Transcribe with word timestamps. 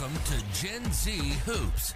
Welcome 0.00 0.18
to 0.24 0.62
Gen 0.62 0.92
Z 0.92 1.10
Hoops, 1.44 1.94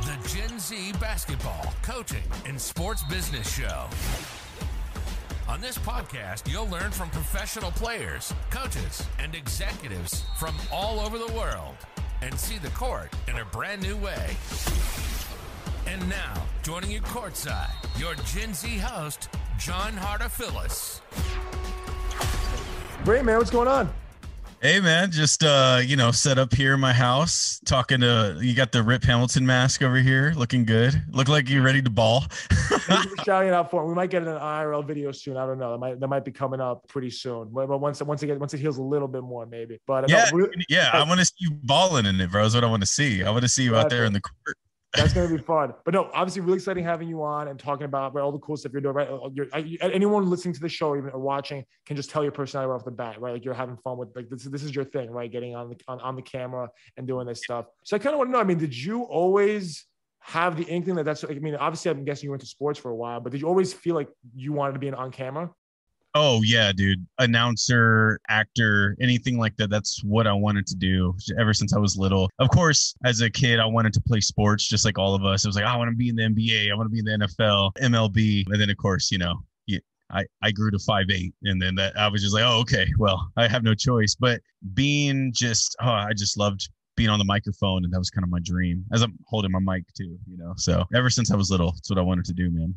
the 0.00 0.28
Gen 0.28 0.58
Z 0.58 0.92
basketball, 0.98 1.74
coaching, 1.82 2.22
and 2.46 2.58
sports 2.58 3.02
business 3.10 3.54
show. 3.54 3.86
On 5.48 5.60
this 5.60 5.76
podcast, 5.76 6.50
you'll 6.50 6.68
learn 6.68 6.92
from 6.92 7.10
professional 7.10 7.70
players, 7.72 8.32
coaches, 8.48 9.04
and 9.18 9.34
executives 9.34 10.24
from 10.38 10.54
all 10.72 11.00
over 11.00 11.18
the 11.18 11.30
world 11.34 11.76
and 12.22 12.38
see 12.40 12.56
the 12.56 12.70
court 12.70 13.12
in 13.28 13.36
a 13.36 13.44
brand 13.46 13.82
new 13.82 13.98
way. 13.98 14.34
And 15.86 16.08
now, 16.08 16.42
joining 16.62 16.90
you 16.90 17.02
courtside, 17.02 17.68
your 18.00 18.14
Gen 18.24 18.54
Z 18.54 18.78
host, 18.78 19.28
John 19.58 19.92
Hartophilus. 19.92 21.02
Great, 23.04 23.26
man. 23.26 23.36
What's 23.36 23.50
going 23.50 23.68
on? 23.68 23.92
Hey 24.62 24.78
man, 24.78 25.10
just 25.10 25.42
uh, 25.42 25.80
you 25.82 25.96
know, 25.96 26.10
set 26.10 26.36
up 26.36 26.52
here 26.52 26.74
in 26.74 26.80
my 26.80 26.92
house, 26.92 27.62
talking 27.64 28.00
to 28.00 28.38
you 28.42 28.54
got 28.54 28.72
the 28.72 28.82
Rip 28.82 29.02
Hamilton 29.02 29.46
mask 29.46 29.80
over 29.80 29.96
here, 29.96 30.34
looking 30.36 30.66
good. 30.66 31.02
Look 31.08 31.28
like 31.28 31.48
you're 31.48 31.62
ready 31.62 31.80
to 31.80 31.88
ball. 31.88 32.24
shouting 33.24 33.52
out 33.52 33.70
for 33.70 33.82
it. 33.82 33.86
We 33.86 33.94
might 33.94 34.10
get 34.10 34.20
an 34.22 34.28
IRL 34.28 34.86
video 34.86 35.12
soon. 35.12 35.38
I 35.38 35.46
don't 35.46 35.58
know. 35.58 35.72
That 35.72 35.78
might 35.78 36.00
that 36.00 36.08
might 36.08 36.26
be 36.26 36.30
coming 36.30 36.60
up 36.60 36.86
pretty 36.88 37.08
soon. 37.08 37.48
But, 37.50 37.68
but 37.68 37.78
once 37.78 38.02
once 38.02 38.22
gets 38.22 38.38
once 38.38 38.52
it 38.52 38.60
heals 38.60 38.76
a 38.76 38.82
little 38.82 39.08
bit 39.08 39.22
more, 39.22 39.46
maybe. 39.46 39.80
But 39.86 40.10
yeah, 40.10 40.28
no, 40.30 40.46
yeah, 40.68 40.90
I 40.92 41.04
want 41.04 41.20
to 41.20 41.24
see 41.24 41.36
you 41.38 41.52
balling 41.62 42.04
in 42.04 42.20
it, 42.20 42.30
bro. 42.30 42.44
Is 42.44 42.54
what 42.54 42.62
I 42.62 42.68
want 42.68 42.82
to 42.82 42.86
see. 42.86 43.24
I 43.24 43.30
want 43.30 43.44
to 43.44 43.48
see 43.48 43.64
you 43.64 43.76
out 43.76 43.88
there 43.88 44.04
in 44.04 44.12
the 44.12 44.20
court. 44.20 44.58
That's 44.94 45.12
gonna 45.12 45.28
be 45.28 45.38
fun. 45.38 45.72
But 45.84 45.94
no, 45.94 46.10
obviously, 46.12 46.42
really 46.42 46.56
exciting 46.56 46.82
having 46.84 47.08
you 47.08 47.22
on 47.22 47.48
and 47.48 47.58
talking 47.58 47.84
about 47.84 48.16
all 48.16 48.32
the 48.32 48.38
cool 48.38 48.56
stuff 48.56 48.72
you're 48.72 48.80
doing. 48.80 48.94
Right, 48.94 49.08
uh, 49.08 49.28
you're, 49.32 49.46
anyone 49.82 50.28
listening 50.28 50.54
to 50.54 50.60
the 50.60 50.68
show, 50.68 50.96
even 50.96 51.10
or 51.10 51.20
watching, 51.20 51.64
can 51.86 51.96
just 51.96 52.10
tell 52.10 52.24
your 52.24 52.32
personality 52.32 52.70
right 52.70 52.74
off 52.74 52.84
the 52.84 52.90
bat. 52.90 53.20
Right, 53.20 53.32
like 53.34 53.44
you're 53.44 53.54
having 53.54 53.76
fun 53.76 53.98
with 53.98 54.08
like 54.16 54.28
this. 54.28 54.44
This 54.44 54.64
is 54.64 54.74
your 54.74 54.84
thing, 54.84 55.10
right? 55.10 55.30
Getting 55.30 55.54
on 55.54 55.68
the 55.68 55.76
on, 55.86 56.00
on 56.00 56.16
the 56.16 56.22
camera 56.22 56.68
and 56.96 57.06
doing 57.06 57.26
this 57.26 57.44
stuff. 57.44 57.66
So 57.84 57.94
I 57.94 58.00
kind 58.00 58.14
of 58.14 58.18
want 58.18 58.28
to 58.28 58.32
know. 58.32 58.40
I 58.40 58.44
mean, 58.44 58.58
did 58.58 58.76
you 58.76 59.02
always 59.02 59.84
have 60.20 60.56
the 60.56 60.64
inkling 60.64 60.96
that 60.96 61.04
that's? 61.04 61.22
I 61.22 61.34
mean, 61.34 61.54
obviously, 61.54 61.92
I'm 61.92 62.04
guessing 62.04 62.26
you 62.26 62.30
went 62.30 62.40
to 62.40 62.48
sports 62.48 62.78
for 62.78 62.90
a 62.90 62.96
while, 62.96 63.20
but 63.20 63.30
did 63.30 63.40
you 63.40 63.46
always 63.46 63.72
feel 63.72 63.94
like 63.94 64.08
you 64.34 64.52
wanted 64.52 64.72
to 64.72 64.80
be 64.80 64.88
an 64.88 64.94
on 64.94 65.12
camera? 65.12 65.50
Oh 66.14 66.42
yeah, 66.42 66.72
dude. 66.72 67.06
Announcer, 67.18 68.20
actor, 68.28 68.96
anything 69.00 69.38
like 69.38 69.56
that. 69.56 69.70
That's 69.70 70.02
what 70.02 70.26
I 70.26 70.32
wanted 70.32 70.66
to 70.68 70.74
do 70.74 71.14
ever 71.38 71.54
since 71.54 71.72
I 71.74 71.78
was 71.78 71.96
little. 71.96 72.28
Of 72.38 72.50
course, 72.50 72.94
as 73.04 73.20
a 73.20 73.30
kid, 73.30 73.60
I 73.60 73.66
wanted 73.66 73.92
to 73.92 74.00
play 74.00 74.20
sports 74.20 74.66
just 74.66 74.84
like 74.84 74.98
all 74.98 75.14
of 75.14 75.24
us. 75.24 75.44
It 75.44 75.48
was 75.48 75.56
like, 75.56 75.64
I 75.64 75.76
want 75.76 75.90
to 75.90 75.96
be 75.96 76.08
in 76.08 76.16
the 76.16 76.22
NBA, 76.22 76.70
I 76.70 76.74
want 76.74 76.86
to 76.86 76.92
be 76.92 76.98
in 76.98 77.04
the 77.04 77.26
NFL, 77.26 77.72
MLB. 77.80 78.44
And 78.48 78.60
then 78.60 78.70
of 78.70 78.76
course, 78.76 79.10
you 79.12 79.18
know, 79.18 79.36
I, 80.12 80.24
I 80.42 80.50
grew 80.50 80.70
to 80.70 80.78
five 80.78 81.06
eight 81.10 81.34
and 81.44 81.60
then 81.60 81.74
that 81.76 81.96
I 81.96 82.08
was 82.08 82.22
just 82.22 82.34
like, 82.34 82.44
oh, 82.44 82.60
okay, 82.60 82.86
well, 82.98 83.30
I 83.36 83.48
have 83.48 83.62
no 83.62 83.74
choice. 83.74 84.14
But 84.14 84.40
being 84.74 85.32
just 85.32 85.76
oh, 85.80 85.90
I 85.90 86.12
just 86.14 86.36
loved 86.36 86.68
being 86.96 87.08
on 87.08 87.18
the 87.18 87.24
microphone 87.24 87.84
and 87.84 87.92
that 87.92 87.98
was 87.98 88.10
kind 88.10 88.24
of 88.24 88.30
my 88.30 88.40
dream 88.42 88.84
as 88.92 89.02
I'm 89.02 89.16
holding 89.26 89.52
my 89.52 89.60
mic 89.60 89.84
too, 89.96 90.18
you 90.26 90.36
know. 90.36 90.54
So 90.56 90.84
ever 90.94 91.10
since 91.10 91.30
I 91.30 91.36
was 91.36 91.50
little, 91.50 91.72
that's 91.72 91.90
what 91.90 91.98
I 91.98 92.02
wanted 92.02 92.24
to 92.26 92.32
do, 92.32 92.50
man. 92.50 92.74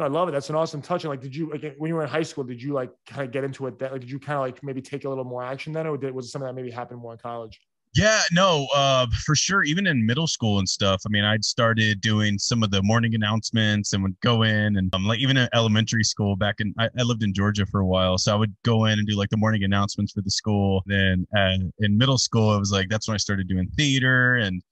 No, 0.00 0.06
I 0.06 0.08
love 0.08 0.28
it. 0.30 0.32
That's 0.32 0.48
an 0.48 0.56
awesome 0.56 0.80
touch. 0.80 1.04
And 1.04 1.10
like, 1.10 1.20
did 1.20 1.36
you 1.36 1.50
like 1.50 1.74
when 1.76 1.88
you 1.90 1.94
were 1.94 2.02
in 2.02 2.08
high 2.08 2.22
school? 2.22 2.42
Did 2.42 2.62
you 2.62 2.72
like 2.72 2.90
kind 3.06 3.22
of 3.22 3.30
get 3.30 3.44
into 3.44 3.66
it? 3.66 3.78
That 3.78 3.92
like, 3.92 4.00
did 4.00 4.10
you 4.10 4.18
kind 4.18 4.36
of 4.36 4.40
like 4.40 4.62
maybe 4.64 4.80
take 4.80 5.04
a 5.04 5.08
little 5.10 5.24
more 5.24 5.42
action 5.42 5.74
then, 5.74 5.86
or 5.86 5.98
did, 5.98 6.14
was 6.14 6.24
it 6.24 6.30
something 6.30 6.46
that 6.46 6.54
maybe 6.54 6.70
happened 6.70 7.00
more 7.00 7.12
in 7.12 7.18
college? 7.18 7.60
Yeah, 7.94 8.20
no, 8.32 8.66
uh, 8.74 9.08
for 9.26 9.34
sure. 9.34 9.62
Even 9.62 9.86
in 9.86 10.06
middle 10.06 10.26
school 10.26 10.58
and 10.58 10.66
stuff. 10.66 11.02
I 11.04 11.10
mean, 11.10 11.24
I'd 11.24 11.44
started 11.44 12.00
doing 12.00 12.38
some 12.38 12.62
of 12.62 12.70
the 12.70 12.82
morning 12.82 13.14
announcements 13.14 13.92
and 13.92 14.02
would 14.02 14.18
go 14.20 14.42
in 14.42 14.76
and 14.76 14.94
um, 14.94 15.04
like 15.04 15.18
even 15.18 15.36
in 15.36 15.48
elementary 15.52 16.04
school 16.04 16.34
back 16.34 16.60
in, 16.60 16.72
I, 16.78 16.88
I, 16.98 17.02
lived 17.02 17.24
in 17.24 17.34
Georgia 17.34 17.66
for 17.66 17.80
a 17.80 17.86
while. 17.86 18.16
So 18.16 18.32
I 18.32 18.36
would 18.36 18.54
go 18.64 18.86
in 18.86 19.00
and 19.00 19.08
do 19.08 19.16
like 19.16 19.28
the 19.28 19.36
morning 19.36 19.64
announcements 19.64 20.12
for 20.12 20.22
the 20.22 20.30
school. 20.30 20.82
Then 20.86 21.26
uh, 21.36 21.56
in 21.80 21.98
middle 21.98 22.16
school, 22.16 22.54
it 22.54 22.60
was 22.60 22.72
like, 22.72 22.88
that's 22.88 23.08
when 23.08 23.16
I 23.16 23.18
started 23.18 23.48
doing 23.48 23.68
theater 23.76 24.36
and 24.36 24.62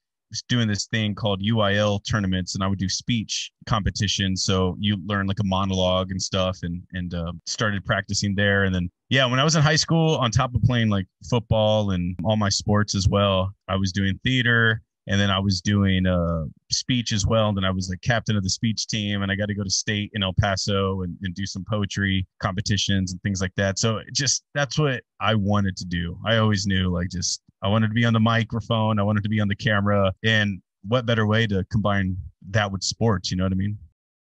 doing 0.48 0.68
this 0.68 0.86
thing 0.86 1.14
called 1.14 1.42
UIL 1.42 2.00
tournaments, 2.08 2.54
and 2.54 2.62
I 2.62 2.66
would 2.66 2.78
do 2.78 2.88
speech 2.88 3.50
competitions. 3.66 4.44
So 4.44 4.76
you 4.78 4.96
learn 5.06 5.26
like 5.26 5.40
a 5.40 5.44
monologue 5.44 6.10
and 6.10 6.20
stuff, 6.20 6.58
and 6.62 6.82
and 6.92 7.14
uh, 7.14 7.32
started 7.46 7.84
practicing 7.84 8.34
there. 8.34 8.64
And 8.64 8.74
then 8.74 8.90
yeah, 9.08 9.26
when 9.26 9.40
I 9.40 9.44
was 9.44 9.56
in 9.56 9.62
high 9.62 9.76
school, 9.76 10.16
on 10.16 10.30
top 10.30 10.54
of 10.54 10.62
playing 10.62 10.88
like 10.90 11.06
football 11.28 11.92
and 11.92 12.16
all 12.24 12.36
my 12.36 12.50
sports 12.50 12.94
as 12.94 13.08
well, 13.08 13.52
I 13.68 13.76
was 13.76 13.92
doing 13.92 14.18
theater. 14.24 14.82
And 15.08 15.20
then 15.20 15.30
I 15.30 15.38
was 15.38 15.60
doing 15.60 16.06
a 16.06 16.44
speech 16.70 17.12
as 17.12 17.26
well. 17.26 17.48
And 17.48 17.56
then 17.56 17.64
I 17.64 17.70
was 17.70 17.88
the 17.88 17.96
captain 17.98 18.36
of 18.36 18.42
the 18.42 18.50
speech 18.50 18.86
team, 18.86 19.22
and 19.22 19.32
I 19.32 19.34
got 19.34 19.46
to 19.46 19.54
go 19.54 19.64
to 19.64 19.70
state 19.70 20.10
in 20.14 20.22
El 20.22 20.34
Paso 20.34 21.02
and, 21.02 21.16
and 21.22 21.34
do 21.34 21.46
some 21.46 21.64
poetry 21.68 22.26
competitions 22.40 23.12
and 23.12 23.22
things 23.22 23.40
like 23.40 23.54
that. 23.56 23.78
So 23.78 24.00
just 24.12 24.44
that's 24.54 24.78
what 24.78 25.02
I 25.20 25.34
wanted 25.34 25.76
to 25.78 25.84
do. 25.84 26.18
I 26.26 26.36
always 26.36 26.66
knew 26.66 26.92
like 26.92 27.08
just 27.08 27.40
I 27.62 27.68
wanted 27.68 27.88
to 27.88 27.94
be 27.94 28.04
on 28.04 28.12
the 28.12 28.20
microphone. 28.20 28.98
I 28.98 29.02
wanted 29.02 29.22
to 29.22 29.28
be 29.28 29.40
on 29.40 29.48
the 29.48 29.56
camera. 29.56 30.12
And 30.24 30.60
what 30.86 31.06
better 31.06 31.26
way 31.26 31.46
to 31.46 31.64
combine 31.72 32.16
that 32.50 32.70
with 32.70 32.82
sports? 32.82 33.30
You 33.30 33.36
know 33.36 33.44
what 33.44 33.52
I 33.52 33.56
mean? 33.56 33.78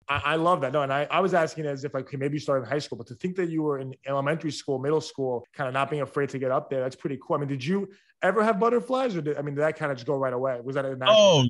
I, 0.09 0.23
I 0.25 0.37
love 0.37 0.61
that. 0.61 0.73
No, 0.73 0.83
and 0.83 0.93
I, 0.93 1.07
I 1.11 1.21
was 1.21 1.35
asking 1.35 1.67
as 1.67 1.85
if 1.85 1.95
like 1.95 2.13
maybe 2.13 2.35
you 2.35 2.41
started 2.41 2.65
in 2.65 2.71
high 2.71 2.79
school, 2.79 2.99
but 2.99 3.07
to 3.09 3.15
think 3.15 3.37
that 3.37 3.51
you 3.51 3.63
were 3.63 3.79
in 3.79 3.95
elementary 4.07 4.53
school, 4.53 4.79
middle 4.79 5.01
school, 5.01 5.45
kind 5.53 5.69
of 5.69 5.75
not 5.75 5.91
being 5.91 6.03
afraid 6.03 6.29
to 6.31 6.39
get 6.39 6.51
up 6.51 6.71
there, 6.71 6.81
that's 6.81 6.97
pretty 6.97 7.19
cool. 7.23 7.37
I 7.37 7.41
mean, 7.41 7.49
did 7.49 7.65
you 7.65 7.89
ever 8.23 8.43
have 8.43 8.61
butterflies, 8.61 9.17
or 9.17 9.21
did 9.21 9.37
I 9.37 9.43
mean 9.43 9.55
did 9.55 9.63
that 9.63 9.77
kind 9.77 9.91
of 9.91 9.99
just 9.99 10.07
go 10.07 10.17
right 10.17 10.33
away? 10.33 10.61
Was 10.63 10.75
that 10.77 10.85
a 10.85 10.97
natural? 10.97 11.17
Oh, 11.17 11.45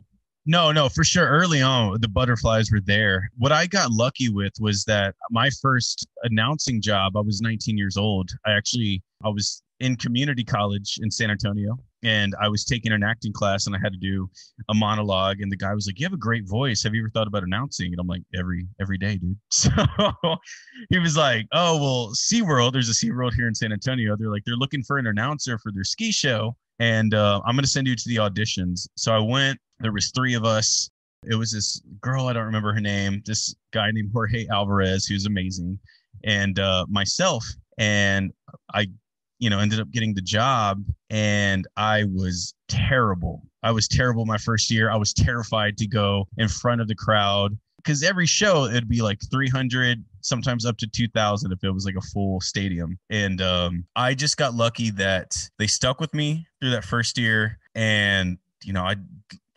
no, 0.46 0.70
no, 0.70 0.88
for 0.88 1.02
sure. 1.02 1.26
Early 1.26 1.60
on, 1.60 2.00
the 2.00 2.08
butterflies 2.08 2.70
were 2.70 2.80
there. 2.80 3.28
What 3.36 3.52
I 3.52 3.66
got 3.66 3.90
lucky 3.90 4.28
with 4.28 4.52
was 4.60 4.84
that 4.84 5.14
my 5.30 5.50
first 5.60 6.06
announcing 6.22 6.80
job, 6.80 7.16
I 7.16 7.20
was 7.20 7.40
19 7.40 7.76
years 7.76 7.96
old. 7.96 8.30
I 8.46 8.52
actually 8.52 9.02
I 9.24 9.28
was 9.28 9.62
in 9.80 9.96
community 9.96 10.44
college 10.44 10.98
in 11.02 11.10
San 11.10 11.30
Antonio 11.30 11.78
and 12.06 12.34
I 12.40 12.48
was 12.48 12.64
taking 12.64 12.92
an 12.92 13.02
acting 13.02 13.32
class 13.32 13.66
and 13.66 13.74
I 13.74 13.80
had 13.82 13.92
to 13.92 13.98
do 13.98 14.30
a 14.68 14.74
monologue 14.74 15.40
and 15.40 15.50
the 15.50 15.56
guy 15.56 15.74
was 15.74 15.86
like, 15.86 15.98
"You 15.98 16.06
have 16.06 16.12
a 16.12 16.16
great 16.18 16.48
voice. 16.48 16.82
Have 16.84 16.94
you 16.94 17.02
ever 17.02 17.10
thought 17.10 17.26
about 17.26 17.42
announcing?" 17.42 17.88
And 17.92 17.98
I'm 17.98 18.06
like, 18.06 18.22
"Every 18.34 18.66
every 18.80 18.96
day, 18.96 19.18
dude." 19.18 19.36
So 19.50 19.70
he 20.90 20.98
was 20.98 21.16
like, 21.16 21.46
"Oh, 21.52 21.76
well, 21.78 22.12
SeaWorld, 22.14 22.72
there's 22.72 22.88
a 22.88 22.92
SeaWorld 22.92 23.34
here 23.34 23.48
in 23.48 23.54
San 23.54 23.72
Antonio. 23.72 24.16
They're 24.16 24.30
like 24.30 24.44
they're 24.46 24.54
looking 24.54 24.84
for 24.84 24.98
an 24.98 25.08
announcer 25.08 25.58
for 25.58 25.72
their 25.72 25.84
ski 25.84 26.12
show 26.12 26.56
and 26.78 27.14
uh, 27.14 27.40
I'm 27.44 27.54
going 27.56 27.64
to 27.64 27.70
send 27.70 27.88
you 27.88 27.96
to 27.96 28.08
the 28.08 28.16
auditions." 28.16 28.88
So 28.96 29.12
I 29.12 29.18
went. 29.18 29.58
There 29.80 29.92
was 29.92 30.12
three 30.14 30.34
of 30.34 30.44
us. 30.44 30.88
It 31.24 31.34
was 31.34 31.50
this 31.50 31.80
girl, 32.00 32.28
I 32.28 32.32
don't 32.32 32.44
remember 32.44 32.72
her 32.72 32.80
name, 32.80 33.20
this 33.26 33.54
guy 33.72 33.90
named 33.90 34.10
Jorge 34.12 34.46
Alvarez, 34.46 35.06
who's 35.06 35.26
amazing, 35.26 35.78
and 36.22 36.58
uh, 36.60 36.86
myself. 36.88 37.44
And 37.78 38.32
I 38.74 38.86
you 39.38 39.50
know, 39.50 39.58
ended 39.58 39.80
up 39.80 39.90
getting 39.90 40.14
the 40.14 40.22
job 40.22 40.82
and 41.10 41.66
I 41.76 42.04
was 42.04 42.54
terrible. 42.68 43.42
I 43.62 43.70
was 43.70 43.88
terrible 43.88 44.24
my 44.26 44.38
first 44.38 44.70
year. 44.70 44.90
I 44.90 44.96
was 44.96 45.12
terrified 45.12 45.76
to 45.78 45.86
go 45.86 46.26
in 46.38 46.48
front 46.48 46.80
of 46.80 46.88
the 46.88 46.94
crowd 46.94 47.56
because 47.86 48.02
every 48.02 48.26
show 48.26 48.64
it'd 48.64 48.88
be 48.88 49.00
like 49.00 49.20
300 49.30 50.04
sometimes 50.20 50.66
up 50.66 50.76
to 50.78 50.88
2000 50.88 51.52
if 51.52 51.62
it 51.62 51.70
was 51.70 51.84
like 51.84 51.94
a 51.94 52.00
full 52.00 52.40
stadium 52.40 52.98
and 53.10 53.40
um, 53.40 53.84
i 53.94 54.12
just 54.12 54.36
got 54.36 54.54
lucky 54.54 54.90
that 54.90 55.36
they 55.58 55.68
stuck 55.68 56.00
with 56.00 56.12
me 56.12 56.46
through 56.60 56.70
that 56.70 56.84
first 56.84 57.16
year 57.16 57.58
and 57.76 58.38
you 58.64 58.72
know 58.72 58.82
i 58.82 58.96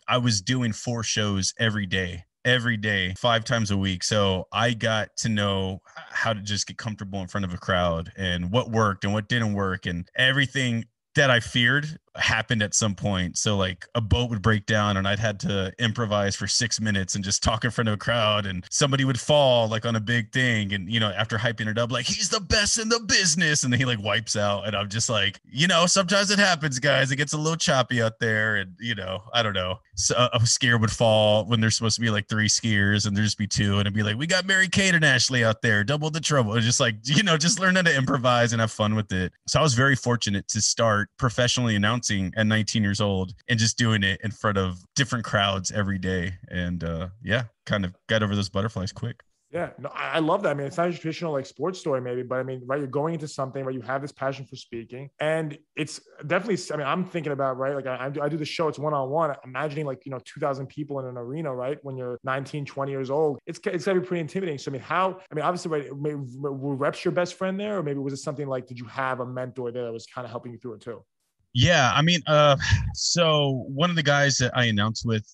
i 0.06 0.16
was 0.16 0.40
doing 0.40 0.72
four 0.72 1.02
shows 1.02 1.52
every 1.58 1.86
day 1.86 2.24
every 2.44 2.76
day, 2.76 3.14
five 3.18 3.44
times 3.44 3.70
a 3.70 3.76
week. 3.76 4.02
So 4.04 4.46
I 4.52 4.72
got 4.72 5.16
to 5.18 5.28
know 5.28 5.80
how 6.10 6.32
to 6.32 6.40
just 6.40 6.66
get 6.66 6.78
comfortable 6.78 7.20
in 7.20 7.28
front 7.28 7.44
of 7.44 7.54
a 7.54 7.58
crowd 7.58 8.12
and 8.16 8.50
what 8.50 8.70
worked 8.70 9.04
and 9.04 9.12
what 9.12 9.28
didn't 9.28 9.52
work 9.52 9.86
and 9.86 10.08
everything 10.16 10.84
that 11.14 11.30
I 11.30 11.40
feared 11.40 11.98
happened 12.16 12.62
at 12.62 12.74
some 12.74 12.94
point. 12.94 13.38
So 13.38 13.56
like 13.56 13.86
a 13.94 14.00
boat 14.00 14.30
would 14.30 14.42
break 14.42 14.66
down 14.66 14.96
and 14.96 15.06
I'd 15.06 15.18
had 15.18 15.38
to 15.40 15.72
improvise 15.78 16.34
for 16.34 16.46
six 16.46 16.80
minutes 16.80 17.14
and 17.14 17.24
just 17.24 17.42
talk 17.42 17.64
in 17.64 17.70
front 17.70 17.88
of 17.88 17.94
a 17.94 17.98
crowd 17.98 18.46
and 18.46 18.64
somebody 18.70 19.04
would 19.04 19.20
fall 19.20 19.68
like 19.68 19.86
on 19.86 19.96
a 19.96 20.00
big 20.00 20.32
thing. 20.32 20.72
And, 20.72 20.90
you 20.90 20.98
know, 20.98 21.10
after 21.10 21.38
hyping 21.38 21.68
it 21.68 21.78
up, 21.78 21.92
like 21.92 22.06
he's 22.06 22.28
the 22.28 22.40
best 22.40 22.78
in 22.78 22.88
the 22.88 23.00
business. 23.00 23.62
And 23.62 23.72
then 23.72 23.78
he 23.78 23.86
like 23.86 24.02
wipes 24.02 24.36
out. 24.36 24.66
And 24.66 24.74
I'm 24.74 24.88
just 24.88 25.08
like, 25.08 25.40
you 25.44 25.66
know, 25.66 25.86
sometimes 25.86 26.30
it 26.30 26.38
happens, 26.38 26.78
guys. 26.78 27.12
It 27.12 27.16
gets 27.16 27.32
a 27.32 27.38
little 27.38 27.56
choppy 27.56 28.02
out 28.02 28.18
there. 28.18 28.56
And, 28.56 28.74
you 28.80 28.94
know, 28.94 29.22
I 29.32 29.42
don't 29.42 29.54
know. 29.54 29.76
So 29.94 30.16
uh, 30.16 30.30
a 30.32 30.38
skier 30.40 30.80
would 30.80 30.90
fall 30.90 31.44
when 31.44 31.60
there's 31.60 31.76
supposed 31.76 31.96
to 31.96 32.00
be 32.00 32.10
like 32.10 32.28
three 32.28 32.48
skiers 32.48 33.06
and 33.06 33.16
there'd 33.16 33.24
just 33.24 33.38
be 33.38 33.46
two. 33.46 33.74
And 33.74 33.82
it'd 33.82 33.94
be 33.94 34.02
like, 34.02 34.16
we 34.16 34.26
got 34.26 34.46
Mary 34.46 34.68
Kate 34.68 34.94
and 34.94 35.04
Ashley 35.04 35.44
out 35.44 35.62
there, 35.62 35.84
double 35.84 36.10
the 36.10 36.20
trouble. 36.20 36.54
It's 36.54 36.66
just 36.66 36.80
like, 36.80 36.96
you 37.04 37.22
know, 37.22 37.36
just 37.36 37.60
learn 37.60 37.76
how 37.76 37.82
to 37.82 37.96
improvise 37.96 38.52
and 38.52 38.60
have 38.60 38.72
fun 38.72 38.96
with 38.96 39.12
it. 39.12 39.32
So 39.46 39.60
I 39.60 39.62
was 39.62 39.74
very 39.74 39.94
fortunate 39.94 40.48
to 40.48 40.60
start 40.60 41.08
professionally 41.16 41.76
announcing 41.76 41.99
at 42.36 42.46
19 42.46 42.82
years 42.82 43.00
old 43.00 43.34
and 43.48 43.58
just 43.58 43.78
doing 43.78 44.02
it 44.02 44.20
in 44.22 44.30
front 44.30 44.58
of 44.58 44.78
different 44.96 45.24
crowds 45.24 45.70
every 45.70 45.98
day. 45.98 46.34
And 46.48 46.82
uh, 46.84 47.08
yeah, 47.22 47.44
kind 47.66 47.84
of 47.84 47.94
got 48.08 48.22
over 48.22 48.34
those 48.34 48.48
butterflies 48.48 48.92
quick. 48.92 49.22
Yeah, 49.52 49.70
no, 49.80 49.90
I 49.92 50.20
love 50.20 50.44
that. 50.44 50.50
I 50.50 50.54
mean, 50.54 50.68
it's 50.68 50.76
not 50.76 50.88
a 50.88 50.92
traditional 50.92 51.32
like 51.32 51.44
sports 51.44 51.80
story, 51.80 52.00
maybe, 52.00 52.22
but 52.22 52.38
I 52.38 52.44
mean, 52.44 52.62
right, 52.66 52.78
you're 52.78 52.86
going 52.86 53.14
into 53.14 53.26
something 53.26 53.64
where 53.64 53.74
you 53.74 53.80
have 53.80 54.00
this 54.00 54.12
passion 54.12 54.44
for 54.44 54.54
speaking, 54.54 55.10
and 55.18 55.58
it's 55.74 56.00
definitely. 56.24 56.62
I 56.72 56.76
mean, 56.76 56.86
I'm 56.86 57.04
thinking 57.04 57.32
about 57.32 57.58
right, 57.58 57.74
like 57.74 57.86
I, 57.86 58.06
I 58.06 58.10
do, 58.10 58.20
I 58.20 58.28
do 58.28 58.36
the 58.36 58.44
show. 58.44 58.68
It's 58.68 58.78
one 58.78 58.94
on 58.94 59.10
one. 59.10 59.34
Imagining 59.44 59.86
like 59.86 60.06
you 60.06 60.12
know, 60.12 60.20
2,000 60.24 60.68
people 60.68 61.00
in 61.00 61.06
an 61.06 61.16
arena, 61.16 61.52
right? 61.52 61.78
When 61.82 61.96
you're 61.96 62.20
19, 62.22 62.64
20 62.64 62.92
years 62.92 63.10
old, 63.10 63.40
it's 63.44 63.58
it's 63.64 63.86
gotta 63.86 64.00
be 64.00 64.06
pretty 64.06 64.20
intimidating. 64.20 64.58
So 64.58 64.70
I 64.70 64.72
mean, 64.72 64.82
how? 64.82 65.18
I 65.30 65.34
mean, 65.34 65.44
obviously, 65.44 65.90
right? 65.90 65.92
Were 65.92 66.76
reps 66.76 67.04
your 67.04 67.12
best 67.12 67.34
friend 67.34 67.58
there, 67.58 67.78
or 67.78 67.82
maybe 67.82 67.98
was 67.98 68.12
it 68.12 68.18
something 68.18 68.46
like, 68.46 68.68
did 68.68 68.78
you 68.78 68.86
have 68.86 69.18
a 69.18 69.26
mentor 69.26 69.72
there 69.72 69.84
that 69.84 69.92
was 69.92 70.06
kind 70.06 70.24
of 70.24 70.30
helping 70.30 70.52
you 70.52 70.58
through 70.58 70.74
it 70.74 70.82
too? 70.82 71.04
Yeah, 71.52 71.92
I 71.94 72.02
mean, 72.02 72.20
uh, 72.26 72.56
so 72.94 73.64
one 73.68 73.90
of 73.90 73.96
the 73.96 74.02
guys 74.02 74.38
that 74.38 74.56
I 74.56 74.64
announced 74.64 75.04
with 75.04 75.26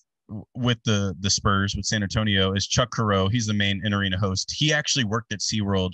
with 0.55 0.77
the 0.83 1.15
the 1.21 1.29
Spurs 1.29 1.75
with 1.75 1.85
San 1.85 2.03
Antonio 2.03 2.53
is 2.53 2.67
Chuck 2.67 2.91
Caro. 2.91 3.29
He's 3.29 3.47
the 3.47 3.53
main 3.53 3.81
in 3.85 3.93
arena 3.93 4.17
host. 4.17 4.53
He 4.55 4.73
actually 4.73 5.05
worked 5.05 5.31
at 5.31 5.39
SeaWorld 5.39 5.93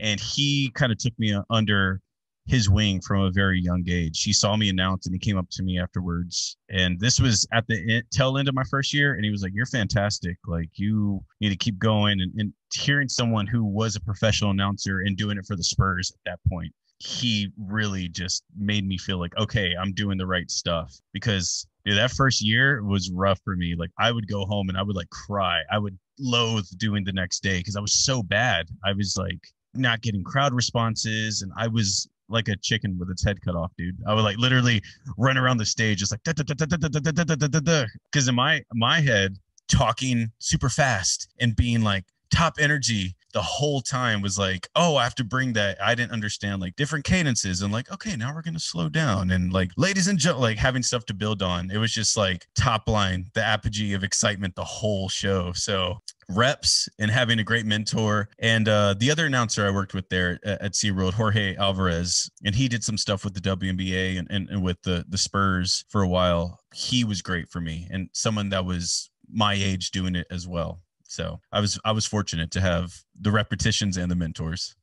and 0.00 0.20
he 0.20 0.70
kind 0.74 0.92
of 0.92 0.98
took 0.98 1.18
me 1.18 1.38
under 1.50 2.00
his 2.46 2.70
wing 2.70 3.00
from 3.00 3.22
a 3.22 3.30
very 3.30 3.60
young 3.60 3.84
age. 3.88 4.22
He 4.22 4.32
saw 4.32 4.56
me 4.56 4.68
announce 4.68 5.06
and 5.06 5.14
he 5.14 5.18
came 5.18 5.36
up 5.36 5.48
to 5.50 5.62
me 5.62 5.80
afterwards. 5.80 6.56
And 6.70 6.98
this 7.00 7.18
was 7.20 7.46
at 7.52 7.66
the 7.66 8.02
tail 8.12 8.38
end 8.38 8.48
of 8.48 8.54
my 8.54 8.62
first 8.70 8.94
year. 8.94 9.14
And 9.14 9.24
he 9.24 9.30
was 9.30 9.42
like, 9.42 9.52
You're 9.54 9.66
fantastic. 9.66 10.36
Like, 10.46 10.70
you 10.74 11.22
need 11.40 11.50
to 11.50 11.56
keep 11.56 11.78
going. 11.78 12.20
And, 12.20 12.32
and 12.38 12.52
hearing 12.72 13.08
someone 13.08 13.46
who 13.46 13.64
was 13.64 13.96
a 13.96 14.00
professional 14.00 14.52
announcer 14.52 15.00
and 15.00 15.16
doing 15.16 15.38
it 15.38 15.44
for 15.44 15.56
the 15.56 15.64
Spurs 15.64 16.12
at 16.14 16.30
that 16.30 16.38
point, 16.48 16.72
he 16.98 17.52
really 17.58 18.08
just 18.08 18.44
made 18.56 18.86
me 18.86 18.98
feel 18.98 19.18
like, 19.18 19.36
okay, 19.36 19.74
I'm 19.80 19.92
doing 19.92 20.18
the 20.18 20.26
right 20.26 20.50
stuff. 20.50 20.94
Because 21.12 21.66
dude, 21.84 21.98
that 21.98 22.10
first 22.10 22.42
year 22.42 22.82
was 22.82 23.10
rough 23.10 23.40
for 23.44 23.56
me. 23.56 23.74
Like, 23.76 23.90
I 23.98 24.12
would 24.12 24.28
go 24.28 24.46
home 24.46 24.68
and 24.68 24.78
I 24.78 24.82
would 24.82 24.96
like 24.96 25.10
cry. 25.10 25.62
I 25.70 25.78
would 25.78 25.98
loathe 26.18 26.66
doing 26.78 27.04
the 27.04 27.12
next 27.12 27.42
day 27.42 27.58
because 27.58 27.76
I 27.76 27.80
was 27.80 28.04
so 28.04 28.22
bad. 28.22 28.68
I 28.84 28.92
was 28.92 29.16
like, 29.18 29.40
not 29.74 30.00
getting 30.00 30.24
crowd 30.24 30.54
responses 30.54 31.42
and 31.42 31.52
I 31.56 31.68
was 31.68 32.08
like 32.28 32.48
a 32.48 32.56
chicken 32.56 32.98
with 32.98 33.10
its 33.10 33.24
head 33.24 33.40
cut 33.42 33.54
off, 33.54 33.72
dude. 33.76 33.96
I 34.06 34.14
would 34.14 34.22
like 34.22 34.38
literally 34.38 34.82
run 35.16 35.36
around 35.36 35.58
the 35.58 35.66
stage 35.66 35.98
just 35.98 36.12
like 36.12 36.22
because 36.24 38.28
in 38.28 38.34
my 38.34 38.62
my 38.72 39.00
head 39.00 39.36
talking 39.68 40.30
super 40.38 40.68
fast 40.68 41.28
and 41.40 41.54
being 41.54 41.82
like 41.82 42.04
top 42.30 42.54
energy 42.58 43.14
the 43.36 43.42
whole 43.42 43.82
time 43.82 44.22
was 44.22 44.38
like, 44.38 44.66
oh, 44.76 44.96
I 44.96 45.04
have 45.04 45.14
to 45.16 45.22
bring 45.22 45.52
that. 45.52 45.76
I 45.78 45.94
didn't 45.94 46.12
understand 46.12 46.62
like 46.62 46.74
different 46.74 47.04
cadences 47.04 47.60
and 47.60 47.70
like, 47.70 47.92
okay, 47.92 48.16
now 48.16 48.34
we're 48.34 48.40
gonna 48.40 48.58
slow 48.58 48.88
down 48.88 49.30
and 49.30 49.52
like, 49.52 49.72
ladies 49.76 50.08
and 50.08 50.18
gentlemen, 50.18 50.52
like 50.52 50.56
having 50.56 50.82
stuff 50.82 51.04
to 51.04 51.12
build 51.12 51.42
on. 51.42 51.70
It 51.70 51.76
was 51.76 51.92
just 51.92 52.16
like 52.16 52.46
top 52.54 52.88
line, 52.88 53.26
the 53.34 53.44
apogee 53.44 53.92
of 53.92 54.02
excitement 54.02 54.54
the 54.54 54.64
whole 54.64 55.10
show. 55.10 55.52
So 55.52 55.98
reps 56.30 56.88
and 56.98 57.10
having 57.10 57.38
a 57.38 57.44
great 57.44 57.66
mentor. 57.66 58.30
And 58.38 58.70
uh, 58.70 58.94
the 58.98 59.10
other 59.10 59.26
announcer 59.26 59.66
I 59.66 59.70
worked 59.70 59.92
with 59.92 60.08
there 60.08 60.38
at, 60.42 60.62
at 60.62 60.72
SeaWorld, 60.72 61.12
Jorge 61.12 61.56
Alvarez, 61.56 62.30
and 62.42 62.54
he 62.54 62.68
did 62.68 62.82
some 62.82 62.96
stuff 62.96 63.22
with 63.22 63.34
the 63.34 63.40
WNBA 63.42 64.18
and, 64.18 64.26
and, 64.30 64.48
and 64.48 64.62
with 64.62 64.80
the, 64.80 65.04
the 65.10 65.18
Spurs 65.18 65.84
for 65.90 66.00
a 66.00 66.08
while. 66.08 66.58
He 66.72 67.04
was 67.04 67.20
great 67.20 67.50
for 67.50 67.60
me 67.60 67.86
and 67.90 68.08
someone 68.14 68.48
that 68.48 68.64
was 68.64 69.10
my 69.30 69.52
age 69.52 69.90
doing 69.90 70.14
it 70.14 70.26
as 70.30 70.48
well. 70.48 70.80
So 71.08 71.40
I 71.52 71.60
was 71.60 71.78
I 71.84 71.92
was 71.92 72.06
fortunate 72.06 72.50
to 72.52 72.60
have 72.60 72.94
the 73.18 73.30
repetitions 73.30 73.96
and 73.96 74.10
the 74.10 74.16
mentors 74.16 74.74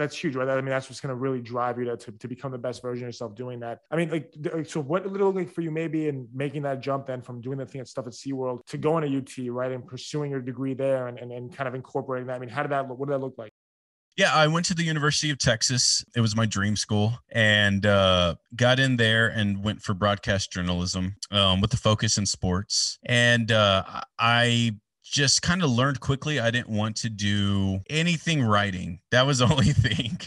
that's 0.00 0.16
huge, 0.16 0.34
right? 0.34 0.48
I 0.48 0.56
mean, 0.56 0.70
that's 0.70 0.88
what's 0.88 1.00
going 1.00 1.10
to 1.10 1.14
really 1.14 1.40
drive 1.40 1.78
you 1.78 1.84
to, 1.84 1.96
to, 1.96 2.12
to, 2.12 2.28
become 2.28 2.50
the 2.52 2.58
best 2.58 2.82
version 2.82 3.04
of 3.04 3.08
yourself 3.08 3.34
doing 3.34 3.60
that. 3.60 3.80
I 3.90 3.96
mean, 3.96 4.10
like, 4.10 4.32
so 4.66 4.80
what 4.80 5.06
look 5.06 5.34
like 5.34 5.52
for 5.52 5.60
you 5.60 5.70
maybe 5.70 6.08
in 6.08 6.26
making 6.32 6.62
that 6.62 6.80
jump 6.80 7.06
then 7.06 7.20
from 7.20 7.40
doing 7.40 7.58
the 7.58 7.66
thing 7.66 7.80
at 7.80 7.88
stuff 7.88 8.06
at 8.06 8.12
SeaWorld 8.12 8.64
to 8.66 8.78
going 8.78 9.10
to 9.10 9.18
UT, 9.18 9.52
right? 9.52 9.70
And 9.70 9.86
pursuing 9.86 10.30
your 10.30 10.40
degree 10.40 10.74
there 10.74 11.08
and, 11.08 11.18
and, 11.18 11.30
and 11.30 11.54
kind 11.54 11.68
of 11.68 11.74
incorporating 11.74 12.26
that. 12.28 12.34
I 12.34 12.38
mean, 12.38 12.48
how 12.48 12.62
did 12.62 12.72
that 12.72 12.88
look? 12.88 12.98
What 12.98 13.08
did 13.08 13.14
that 13.14 13.24
look 13.24 13.34
like? 13.36 13.52
Yeah, 14.16 14.34
I 14.34 14.48
went 14.48 14.66
to 14.66 14.74
the 14.74 14.82
University 14.82 15.30
of 15.30 15.38
Texas. 15.38 16.04
It 16.16 16.20
was 16.20 16.34
my 16.34 16.44
dream 16.44 16.76
school 16.76 17.18
and 17.30 17.86
uh, 17.86 18.34
got 18.56 18.80
in 18.80 18.96
there 18.96 19.28
and 19.28 19.62
went 19.62 19.82
for 19.82 19.94
broadcast 19.94 20.52
journalism 20.52 21.16
um, 21.30 21.60
with 21.60 21.70
the 21.70 21.76
focus 21.76 22.18
in 22.18 22.26
sports. 22.26 22.98
And 23.04 23.52
uh, 23.52 23.84
I 24.18 24.72
just 25.10 25.42
kind 25.42 25.62
of 25.62 25.70
learned 25.70 26.00
quickly 26.00 26.38
I 26.38 26.50
didn't 26.50 26.68
want 26.68 26.96
to 26.98 27.10
do 27.10 27.80
anything 27.90 28.42
writing. 28.42 29.00
That 29.10 29.26
was 29.26 29.38
the 29.38 29.46
only 29.50 29.72
thing, 29.72 30.18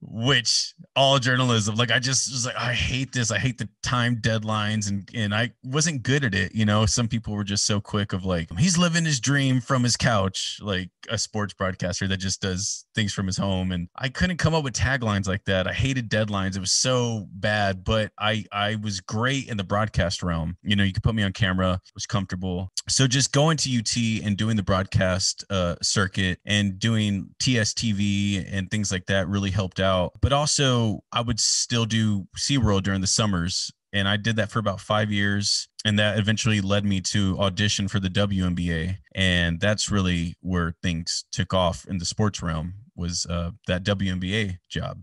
which 0.00 0.74
all 0.94 1.18
journalism, 1.18 1.74
like 1.74 1.90
I 1.90 1.98
just 1.98 2.30
was 2.30 2.46
like, 2.46 2.56
I 2.56 2.72
hate 2.72 3.12
this. 3.12 3.30
I 3.30 3.38
hate 3.38 3.58
the 3.58 3.68
time 3.82 4.16
deadlines 4.16 4.88
and 4.88 5.08
and 5.14 5.34
I 5.34 5.52
wasn't 5.64 6.02
good 6.02 6.24
at 6.24 6.34
it. 6.34 6.54
You 6.54 6.64
know, 6.64 6.86
some 6.86 7.08
people 7.08 7.34
were 7.34 7.44
just 7.44 7.66
so 7.66 7.80
quick 7.80 8.12
of 8.12 8.24
like, 8.24 8.48
he's 8.58 8.78
living 8.78 9.04
his 9.04 9.20
dream 9.20 9.60
from 9.60 9.82
his 9.82 9.96
couch, 9.96 10.58
like 10.62 10.90
a 11.10 11.18
sports 11.18 11.54
broadcaster 11.54 12.06
that 12.06 12.18
just 12.18 12.40
does 12.40 12.84
things 12.94 13.12
from 13.12 13.26
his 13.26 13.36
home. 13.36 13.72
And 13.72 13.88
I 13.96 14.08
couldn't 14.08 14.36
come 14.36 14.54
up 14.54 14.64
with 14.64 14.74
taglines 14.74 15.26
like 15.26 15.44
that. 15.46 15.66
I 15.66 15.72
hated 15.72 16.08
deadlines. 16.10 16.56
It 16.56 16.60
was 16.60 16.72
so 16.72 17.26
bad, 17.32 17.84
but 17.84 18.12
I 18.18 18.44
I 18.52 18.76
was 18.76 19.00
great 19.00 19.48
in 19.48 19.56
the 19.56 19.64
broadcast 19.64 20.22
realm. 20.22 20.56
You 20.62 20.76
know, 20.76 20.84
you 20.84 20.92
could 20.92 21.02
put 21.02 21.14
me 21.14 21.22
on 21.22 21.32
camera, 21.32 21.80
was 21.94 22.06
comfortable. 22.06 22.70
So 22.88 23.06
just 23.06 23.32
going 23.32 23.56
to 23.58 23.78
UT 23.78 23.96
and 24.28 24.36
doing 24.36 24.56
the 24.56 24.62
broadcast 24.62 25.42
uh, 25.48 25.74
circuit 25.80 26.38
and 26.44 26.78
doing 26.78 27.30
TSTV 27.40 28.46
and 28.52 28.70
things 28.70 28.92
like 28.92 29.06
that 29.06 29.26
really 29.26 29.50
helped 29.50 29.80
out. 29.80 30.12
But 30.20 30.34
also, 30.34 31.02
I 31.12 31.22
would 31.22 31.40
still 31.40 31.86
do 31.86 32.28
SeaWorld 32.36 32.82
during 32.82 33.00
the 33.00 33.06
summers. 33.06 33.72
And 33.94 34.06
I 34.06 34.18
did 34.18 34.36
that 34.36 34.50
for 34.50 34.58
about 34.58 34.80
five 34.80 35.10
years. 35.10 35.66
And 35.86 35.98
that 35.98 36.18
eventually 36.18 36.60
led 36.60 36.84
me 36.84 37.00
to 37.00 37.38
audition 37.38 37.88
for 37.88 38.00
the 38.00 38.10
WNBA. 38.10 38.98
And 39.14 39.58
that's 39.58 39.90
really 39.90 40.36
where 40.40 40.74
things 40.82 41.24
took 41.32 41.54
off 41.54 41.86
in 41.88 41.96
the 41.96 42.04
sports 42.04 42.42
realm 42.42 42.74
was 42.94 43.24
uh, 43.30 43.52
that 43.66 43.82
WNBA 43.82 44.58
job. 44.68 45.00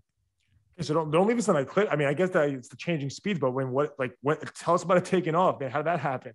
So 0.81 0.93
don't 0.93 1.09
don't 1.09 1.25
leave 1.25 1.37
us 1.39 1.49
on 1.49 1.55
that 1.55 1.67
clip. 1.67 1.87
I 1.89 1.95
mean, 1.95 2.09
I 2.09 2.13
guess 2.13 2.29
that 2.31 2.49
it's 2.49 2.67
the 2.67 2.75
changing 2.75 3.09
speeds, 3.09 3.39
but 3.39 3.51
when 3.51 3.71
what 3.71 3.95
like 3.97 4.13
what 4.21 4.53
tell 4.55 4.73
us 4.75 4.83
about 4.83 4.97
it 4.97 5.05
taking 5.05 5.33
off, 5.33 5.59
man. 5.59 5.71
How 5.71 5.79
did 5.79 5.87
that 5.87 6.01
happen? 6.01 6.33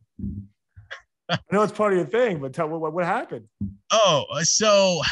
I 1.31 1.39
know 1.53 1.63
it's 1.63 1.73
part 1.73 1.93
of 1.93 1.99
your 1.99 2.07
thing, 2.07 2.39
but 2.39 2.53
tell 2.53 2.69
what 2.69 2.93
what 2.93 3.05
happened. 3.05 3.47
Oh, 3.91 4.25
so 4.43 5.03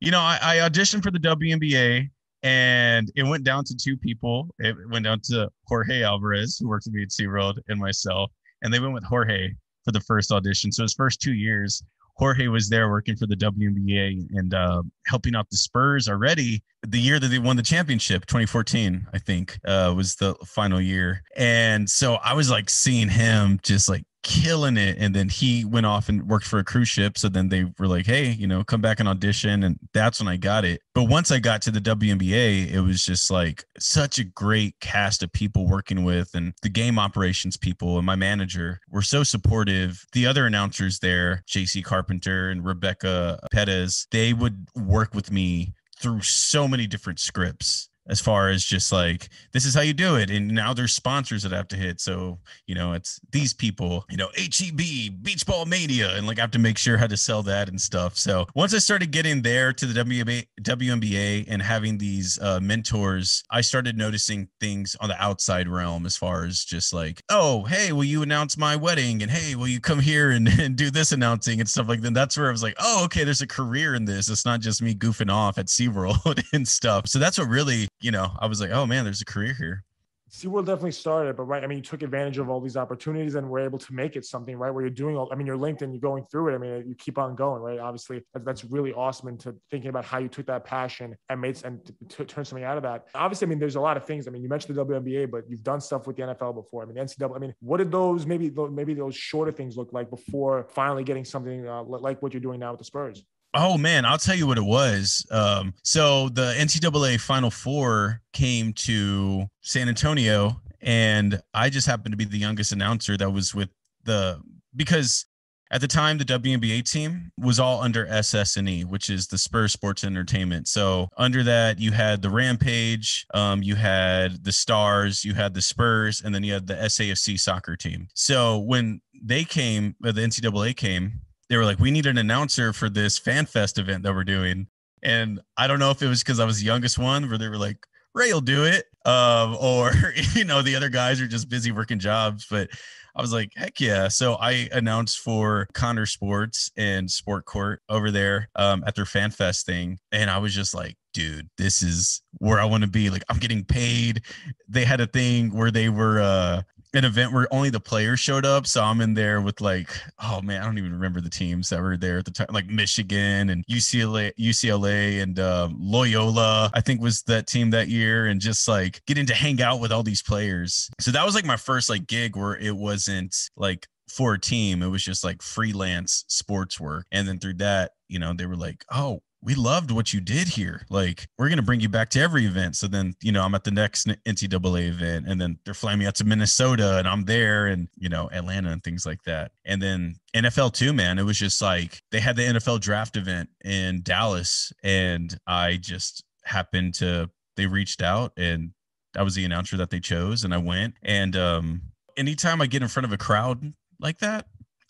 you 0.00 0.10
know, 0.10 0.20
I, 0.20 0.38
I 0.42 0.56
auditioned 0.68 1.02
for 1.02 1.10
the 1.10 1.18
WNBA 1.18 2.08
and 2.42 3.10
it 3.16 3.24
went 3.24 3.44
down 3.44 3.64
to 3.64 3.74
two 3.76 3.96
people. 3.96 4.48
It 4.58 4.76
went 4.90 5.04
down 5.04 5.20
to 5.24 5.50
Jorge 5.66 6.02
Alvarez, 6.02 6.58
who 6.58 6.68
worked 6.68 6.86
with 6.86 6.94
me 6.94 7.02
at 7.02 7.08
SeaWorld, 7.08 7.58
and 7.68 7.80
myself. 7.80 8.30
And 8.62 8.72
they 8.72 8.78
went 8.78 8.94
with 8.94 9.04
Jorge 9.04 9.50
for 9.84 9.92
the 9.92 10.00
first 10.00 10.30
audition. 10.30 10.70
So 10.70 10.82
his 10.82 10.94
first 10.94 11.20
two 11.20 11.32
years, 11.32 11.82
Jorge 12.16 12.48
was 12.48 12.68
there 12.68 12.88
working 12.88 13.16
for 13.16 13.26
the 13.26 13.36
WNBA 13.36 14.26
and 14.34 14.54
uh, 14.54 14.82
helping 15.06 15.34
out 15.34 15.48
the 15.50 15.56
Spurs 15.56 16.08
already. 16.08 16.62
The 16.86 17.00
year 17.00 17.18
that 17.18 17.28
they 17.28 17.38
won 17.38 17.56
the 17.56 17.62
championship, 17.62 18.26
2014, 18.26 19.06
I 19.12 19.18
think, 19.18 19.58
uh, 19.66 19.92
was 19.96 20.14
the 20.14 20.34
final 20.46 20.80
year. 20.80 21.22
And 21.36 21.88
so 21.88 22.14
I 22.14 22.34
was 22.34 22.50
like 22.50 22.70
seeing 22.70 23.08
him 23.08 23.60
just 23.62 23.88
like 23.88 24.04
killing 24.26 24.76
it. 24.76 24.96
And 24.98 25.14
then 25.14 25.28
he 25.28 25.64
went 25.64 25.86
off 25.86 26.08
and 26.08 26.28
worked 26.28 26.46
for 26.46 26.58
a 26.58 26.64
cruise 26.64 26.88
ship. 26.88 27.16
So 27.16 27.28
then 27.28 27.48
they 27.48 27.64
were 27.78 27.86
like 27.86 28.06
hey 28.06 28.30
you 28.32 28.48
know 28.48 28.64
come 28.64 28.80
back 28.80 28.98
and 28.98 29.08
audition. 29.08 29.62
And 29.62 29.78
that's 29.94 30.20
when 30.20 30.26
i 30.26 30.36
got 30.36 30.64
it. 30.64 30.82
But 30.94 31.04
once 31.04 31.30
i 31.30 31.38
got 31.38 31.62
to 31.62 31.70
the 31.70 31.80
WNBA 31.80 32.72
it 32.72 32.80
was 32.80 33.04
just 33.04 33.30
like 33.30 33.64
such 33.78 34.18
a 34.18 34.24
great 34.24 34.74
cast 34.80 35.22
of 35.22 35.32
people 35.32 35.68
working 35.68 36.04
with 36.04 36.34
and 36.34 36.52
the 36.62 36.68
game 36.68 36.98
operations 36.98 37.56
people 37.56 37.98
and 37.98 38.04
my 38.04 38.16
manager 38.16 38.80
were 38.90 39.02
so 39.02 39.22
supportive. 39.22 40.04
The 40.12 40.26
other 40.26 40.44
announcers 40.44 40.98
there 40.98 41.44
JC 41.48 41.84
Carpenter 41.84 42.50
and 42.50 42.64
Rebecca 42.66 43.38
Perez 43.52 44.08
they 44.10 44.32
would 44.32 44.66
work 44.74 45.14
with 45.14 45.30
me 45.30 45.72
through 46.00 46.22
so 46.22 46.66
many 46.66 46.88
different 46.88 47.20
scripts 47.20 47.88
as 48.08 48.20
far 48.20 48.50
as 48.50 48.64
just 48.64 48.92
like 48.92 49.28
this 49.52 49.64
is 49.64 49.74
how 49.74 49.80
you 49.80 49.92
do 49.92 50.16
it 50.16 50.30
and 50.30 50.48
now 50.48 50.72
there's 50.72 50.94
sponsors 50.94 51.42
that 51.42 51.52
have 51.52 51.68
to 51.68 51.76
hit 51.76 52.00
so 52.00 52.38
you 52.66 52.74
know 52.74 52.92
it's 52.92 53.20
these 53.30 53.52
people 53.52 54.04
you 54.10 54.16
know 54.16 54.28
heb 54.36 54.76
beach 55.22 55.44
ball 55.46 55.64
mania 55.66 56.16
and 56.16 56.26
like 56.26 56.38
i 56.38 56.40
have 56.40 56.50
to 56.50 56.58
make 56.58 56.78
sure 56.78 56.96
how 56.96 57.06
to 57.06 57.16
sell 57.16 57.42
that 57.42 57.68
and 57.68 57.80
stuff. 57.80 58.16
So 58.16 58.46
once 58.54 58.74
i 58.74 58.78
started 58.78 59.10
getting 59.10 59.42
there 59.42 59.72
to 59.72 59.86
the 59.86 60.04
WNBA, 60.04 60.46
WNBA 60.62 61.46
and 61.48 61.60
having 61.62 61.98
these 61.98 62.38
uh, 62.40 62.60
mentors 62.60 63.42
i 63.50 63.60
started 63.60 63.96
noticing 63.96 64.48
things 64.60 64.96
on 65.00 65.08
the 65.08 65.22
outside 65.22 65.68
realm 65.68 66.06
as 66.06 66.16
far 66.16 66.44
as 66.44 66.64
just 66.64 66.92
like 66.92 67.22
oh 67.30 67.64
hey 67.64 67.92
will 67.92 68.04
you 68.04 68.22
announce 68.22 68.56
my 68.56 68.76
wedding? 68.76 69.22
And 69.22 69.30
hey 69.30 69.54
will 69.54 69.68
you 69.68 69.80
come 69.80 70.00
here 70.00 70.30
and, 70.30 70.48
and 70.60 70.76
do 70.76 70.90
this 70.90 71.12
announcing 71.12 71.60
and 71.60 71.68
stuff 71.68 71.88
like 71.88 72.00
that? 72.02 72.14
That's 72.14 72.36
where 72.36 72.48
i 72.48 72.50
was 72.50 72.62
like 72.62 72.76
oh 72.78 73.04
okay 73.04 73.24
there's 73.24 73.42
a 73.42 73.46
career 73.46 73.94
in 73.94 74.04
this. 74.04 74.28
It's 74.28 74.44
not 74.44 74.60
just 74.60 74.82
me 74.82 74.94
goofing 74.94 75.30
off 75.30 75.58
at 75.58 75.66
SeaWorld 75.66 76.42
and 76.52 76.66
stuff. 76.66 77.08
So 77.08 77.18
that's 77.18 77.38
what 77.38 77.48
really 77.48 77.88
you 78.00 78.10
know, 78.10 78.30
I 78.38 78.46
was 78.46 78.60
like, 78.60 78.70
oh 78.70 78.86
man, 78.86 79.04
there's 79.04 79.22
a 79.22 79.24
career 79.24 79.54
here. 79.54 79.84
SeaWorld 80.28 80.66
definitely 80.66 80.90
started, 80.90 81.36
but 81.36 81.44
right, 81.44 81.62
I 81.62 81.68
mean, 81.68 81.78
you 81.78 81.84
took 81.84 82.02
advantage 82.02 82.38
of 82.38 82.50
all 82.50 82.60
these 82.60 82.76
opportunities 82.76 83.36
and 83.36 83.48
were 83.48 83.60
able 83.60 83.78
to 83.78 83.94
make 83.94 84.16
it 84.16 84.24
something, 84.24 84.56
right? 84.56 84.72
Where 84.72 84.82
you're 84.82 84.90
doing 84.90 85.16
all, 85.16 85.28
I 85.30 85.36
mean, 85.36 85.46
you're 85.46 85.56
LinkedIn, 85.56 85.92
you're 85.92 86.00
going 86.00 86.24
through 86.24 86.48
it. 86.48 86.54
I 86.56 86.58
mean, 86.58 86.84
you 86.88 86.96
keep 86.96 87.16
on 87.16 87.36
going, 87.36 87.62
right? 87.62 87.78
Obviously, 87.78 88.22
that's 88.34 88.64
really 88.64 88.92
awesome. 88.92 89.28
And 89.28 89.40
to 89.40 89.54
thinking 89.70 89.88
about 89.88 90.04
how 90.04 90.18
you 90.18 90.28
took 90.28 90.46
that 90.46 90.64
passion 90.64 91.16
and 91.28 91.40
made 91.40 91.62
and 91.64 91.80
t- 92.08 92.24
turn 92.24 92.44
something 92.44 92.64
out 92.64 92.76
of 92.76 92.82
that. 92.82 93.06
Obviously, 93.14 93.46
I 93.46 93.50
mean, 93.50 93.60
there's 93.60 93.76
a 93.76 93.80
lot 93.80 93.96
of 93.96 94.04
things. 94.04 94.26
I 94.26 94.32
mean, 94.32 94.42
you 94.42 94.48
mentioned 94.48 94.76
the 94.76 94.84
WNBA, 94.84 95.30
but 95.30 95.44
you've 95.48 95.62
done 95.62 95.80
stuff 95.80 96.08
with 96.08 96.16
the 96.16 96.22
NFL 96.22 96.56
before. 96.56 96.82
I 96.82 96.86
mean, 96.86 96.96
NCAA. 96.96 97.36
I 97.36 97.38
mean, 97.38 97.54
what 97.60 97.76
did 97.76 97.92
those 97.92 98.26
maybe 98.26 98.50
maybe 98.72 98.94
those 98.94 99.14
shorter 99.14 99.52
things 99.52 99.76
look 99.76 99.92
like 99.92 100.10
before 100.10 100.66
finally 100.70 101.04
getting 101.04 101.24
something 101.24 101.68
uh, 101.68 101.84
like 101.84 102.20
what 102.20 102.34
you're 102.34 102.40
doing 102.40 102.58
now 102.58 102.72
with 102.72 102.78
the 102.78 102.84
Spurs? 102.84 103.24
Oh 103.58 103.78
man, 103.78 104.04
I'll 104.04 104.18
tell 104.18 104.34
you 104.34 104.46
what 104.46 104.58
it 104.58 104.64
was. 104.64 105.26
Um, 105.30 105.72
so 105.82 106.28
the 106.28 106.54
NCAA 106.58 107.18
Final 107.18 107.50
Four 107.50 108.20
came 108.34 108.74
to 108.74 109.46
San 109.62 109.88
Antonio, 109.88 110.60
and 110.82 111.40
I 111.54 111.70
just 111.70 111.86
happened 111.86 112.12
to 112.12 112.18
be 112.18 112.26
the 112.26 112.36
youngest 112.36 112.72
announcer 112.72 113.16
that 113.16 113.30
was 113.30 113.54
with 113.54 113.70
the 114.04 114.42
because 114.76 115.24
at 115.70 115.80
the 115.80 115.88
time 115.88 116.18
the 116.18 116.24
WNBA 116.24 116.90
team 116.90 117.32
was 117.38 117.58
all 117.58 117.80
under 117.80 118.06
SS&E, 118.06 118.84
which 118.84 119.10
is 119.10 119.26
the 119.26 119.38
Spurs 119.38 119.72
Sports 119.72 120.04
Entertainment. 120.04 120.68
So 120.68 121.08
under 121.16 121.42
that 121.42 121.80
you 121.80 121.92
had 121.92 122.22
the 122.22 122.30
Rampage, 122.30 123.26
um, 123.34 123.62
you 123.62 123.74
had 123.74 124.44
the 124.44 124.52
Stars, 124.52 125.24
you 125.24 125.34
had 125.34 125.54
the 125.54 125.62
Spurs, 125.62 126.22
and 126.22 126.34
then 126.34 126.44
you 126.44 126.52
had 126.52 126.66
the 126.66 126.74
SAFC 126.74 127.40
soccer 127.40 127.74
team. 127.74 128.08
So 128.14 128.58
when 128.58 129.00
they 129.20 129.44
came, 129.44 129.96
uh, 130.04 130.12
the 130.12 130.20
NCAA 130.20 130.76
came, 130.76 131.20
they 131.48 131.56
were 131.56 131.64
like, 131.64 131.78
we 131.78 131.90
need 131.90 132.06
an 132.06 132.18
announcer 132.18 132.72
for 132.72 132.88
this 132.88 133.18
fan 133.18 133.46
fest 133.46 133.78
event 133.78 134.02
that 134.02 134.14
we're 134.14 134.24
doing. 134.24 134.66
And 135.02 135.40
I 135.56 135.66
don't 135.66 135.78
know 135.78 135.90
if 135.90 136.02
it 136.02 136.08
was 136.08 136.22
because 136.22 136.40
I 136.40 136.44
was 136.44 136.58
the 136.58 136.66
youngest 136.66 136.98
one, 136.98 137.28
where 137.28 137.38
they 137.38 137.48
were 137.48 137.58
like, 137.58 137.78
Ray 138.14 138.32
will 138.32 138.40
do 138.40 138.64
it, 138.64 138.86
um, 139.04 139.56
or 139.60 139.92
you 140.34 140.44
know 140.44 140.62
the 140.62 140.74
other 140.74 140.88
guys 140.88 141.20
are 141.20 141.28
just 141.28 141.48
busy 141.48 141.70
working 141.70 141.98
jobs. 141.98 142.46
But 142.50 142.70
I 143.14 143.20
was 143.20 143.32
like, 143.32 143.52
heck 143.54 143.78
yeah! 143.78 144.08
So 144.08 144.34
I 144.34 144.68
announced 144.72 145.20
for 145.20 145.68
Connor 145.74 146.06
Sports 146.06 146.70
and 146.76 147.10
Sport 147.10 147.44
Court 147.44 147.82
over 147.88 148.10
there 148.10 148.48
um, 148.56 148.82
at 148.86 148.94
their 148.94 149.04
Fan 149.04 149.30
Fest 149.30 149.66
thing, 149.66 149.98
and 150.12 150.30
I 150.30 150.38
was 150.38 150.54
just 150.54 150.74
like, 150.74 150.96
dude, 151.12 151.48
this 151.56 151.82
is 151.82 152.22
where 152.38 152.58
I 152.58 152.64
want 152.64 152.84
to 152.84 152.90
be. 152.90 153.10
Like 153.10 153.24
I'm 153.28 153.38
getting 153.38 153.64
paid. 153.64 154.22
They 154.68 154.84
had 154.84 155.00
a 155.00 155.06
thing 155.06 155.54
where 155.54 155.70
they 155.70 155.88
were 155.88 156.20
uh 156.20 156.62
an 156.94 157.04
event 157.04 157.32
where 157.32 157.52
only 157.52 157.70
the 157.70 157.80
players 157.80 158.20
showed 158.20 158.44
up. 158.44 158.66
So 158.66 158.82
I'm 158.82 159.00
in 159.00 159.14
there 159.14 159.40
with 159.40 159.60
like, 159.60 159.88
oh 160.22 160.40
man, 160.42 160.62
I 160.62 160.64
don't 160.64 160.78
even 160.78 160.92
remember 160.92 161.20
the 161.20 161.30
teams 161.30 161.68
that 161.70 161.80
were 161.80 161.96
there 161.96 162.18
at 162.18 162.24
the 162.24 162.30
time, 162.30 162.48
like 162.50 162.66
Michigan 162.66 163.50
and 163.50 163.64
UCLA, 163.66 164.32
UCLA 164.38 165.22
and 165.22 165.38
um, 165.38 165.76
Loyola. 165.78 166.70
I 166.74 166.80
think 166.80 167.00
was 167.00 167.22
that 167.22 167.46
team 167.46 167.70
that 167.70 167.88
year, 167.88 168.26
and 168.26 168.40
just 168.40 168.68
like 168.68 169.02
getting 169.06 169.26
to 169.26 169.34
hang 169.34 169.60
out 169.62 169.80
with 169.80 169.92
all 169.92 170.02
these 170.02 170.22
players. 170.22 170.90
So 171.00 171.10
that 171.10 171.24
was 171.24 171.34
like 171.34 171.44
my 171.44 171.56
first 171.56 171.90
like 171.90 172.06
gig 172.06 172.36
where 172.36 172.56
it 172.56 172.76
wasn't 172.76 173.34
like 173.56 173.86
for 174.08 174.34
a 174.34 174.40
team. 174.40 174.82
It 174.82 174.88
was 174.88 175.04
just 175.04 175.24
like 175.24 175.42
freelance 175.42 176.24
sports 176.28 176.80
work. 176.80 177.06
And 177.12 177.26
then 177.26 177.38
through 177.38 177.54
that, 177.54 177.92
you 178.08 178.18
know, 178.18 178.32
they 178.32 178.46
were 178.46 178.56
like, 178.56 178.84
oh, 178.92 179.20
we 179.42 179.54
loved 179.54 179.90
what 179.90 180.12
you 180.12 180.20
did 180.20 180.48
here. 180.48 180.84
Like, 180.90 181.28
we're 181.38 181.48
going 181.48 181.58
to 181.58 181.64
bring 181.64 181.80
you 181.80 181.88
back 181.88 182.08
to 182.10 182.20
every 182.20 182.46
event. 182.46 182.76
So 182.76 182.86
then, 182.86 183.14
you 183.22 183.32
know, 183.32 183.42
I'm 183.42 183.54
at 183.54 183.64
the 183.64 183.70
next 183.70 184.06
NCAA 184.06 184.88
event 184.88 185.26
and 185.28 185.40
then 185.40 185.58
they're 185.64 185.74
flying 185.74 185.98
me 185.98 186.06
out 186.06 186.16
to 186.16 186.24
Minnesota 186.24 186.98
and 186.98 187.06
I'm 187.06 187.24
there 187.24 187.66
and, 187.66 187.88
you 187.96 188.08
know, 188.08 188.28
Atlanta 188.32 188.70
and 188.70 188.82
things 188.82 189.06
like 189.06 189.22
that. 189.24 189.52
And 189.64 189.80
then 189.80 190.16
NFL 190.34 190.72
too, 190.72 190.92
man, 190.92 191.18
it 191.18 191.24
was 191.24 191.38
just 191.38 191.60
like 191.62 192.02
they 192.10 192.20
had 192.20 192.36
the 192.36 192.42
NFL 192.42 192.80
draft 192.80 193.16
event 193.16 193.50
in 193.64 194.02
Dallas 194.02 194.72
and 194.82 195.36
I 195.46 195.76
just 195.76 196.24
happened 196.44 196.94
to, 196.94 197.30
they 197.56 197.66
reached 197.66 198.02
out 198.02 198.32
and 198.36 198.72
I 199.16 199.22
was 199.22 199.34
the 199.34 199.44
announcer 199.44 199.76
that 199.76 199.90
they 199.90 200.00
chose 200.00 200.44
and 200.44 200.52
I 200.52 200.58
went. 200.58 200.94
And 201.02 201.36
um, 201.36 201.82
anytime 202.16 202.60
I 202.60 202.66
get 202.66 202.82
in 202.82 202.88
front 202.88 203.04
of 203.04 203.12
a 203.12 203.18
crowd 203.18 203.74
like 204.00 204.18
that, 204.18 204.46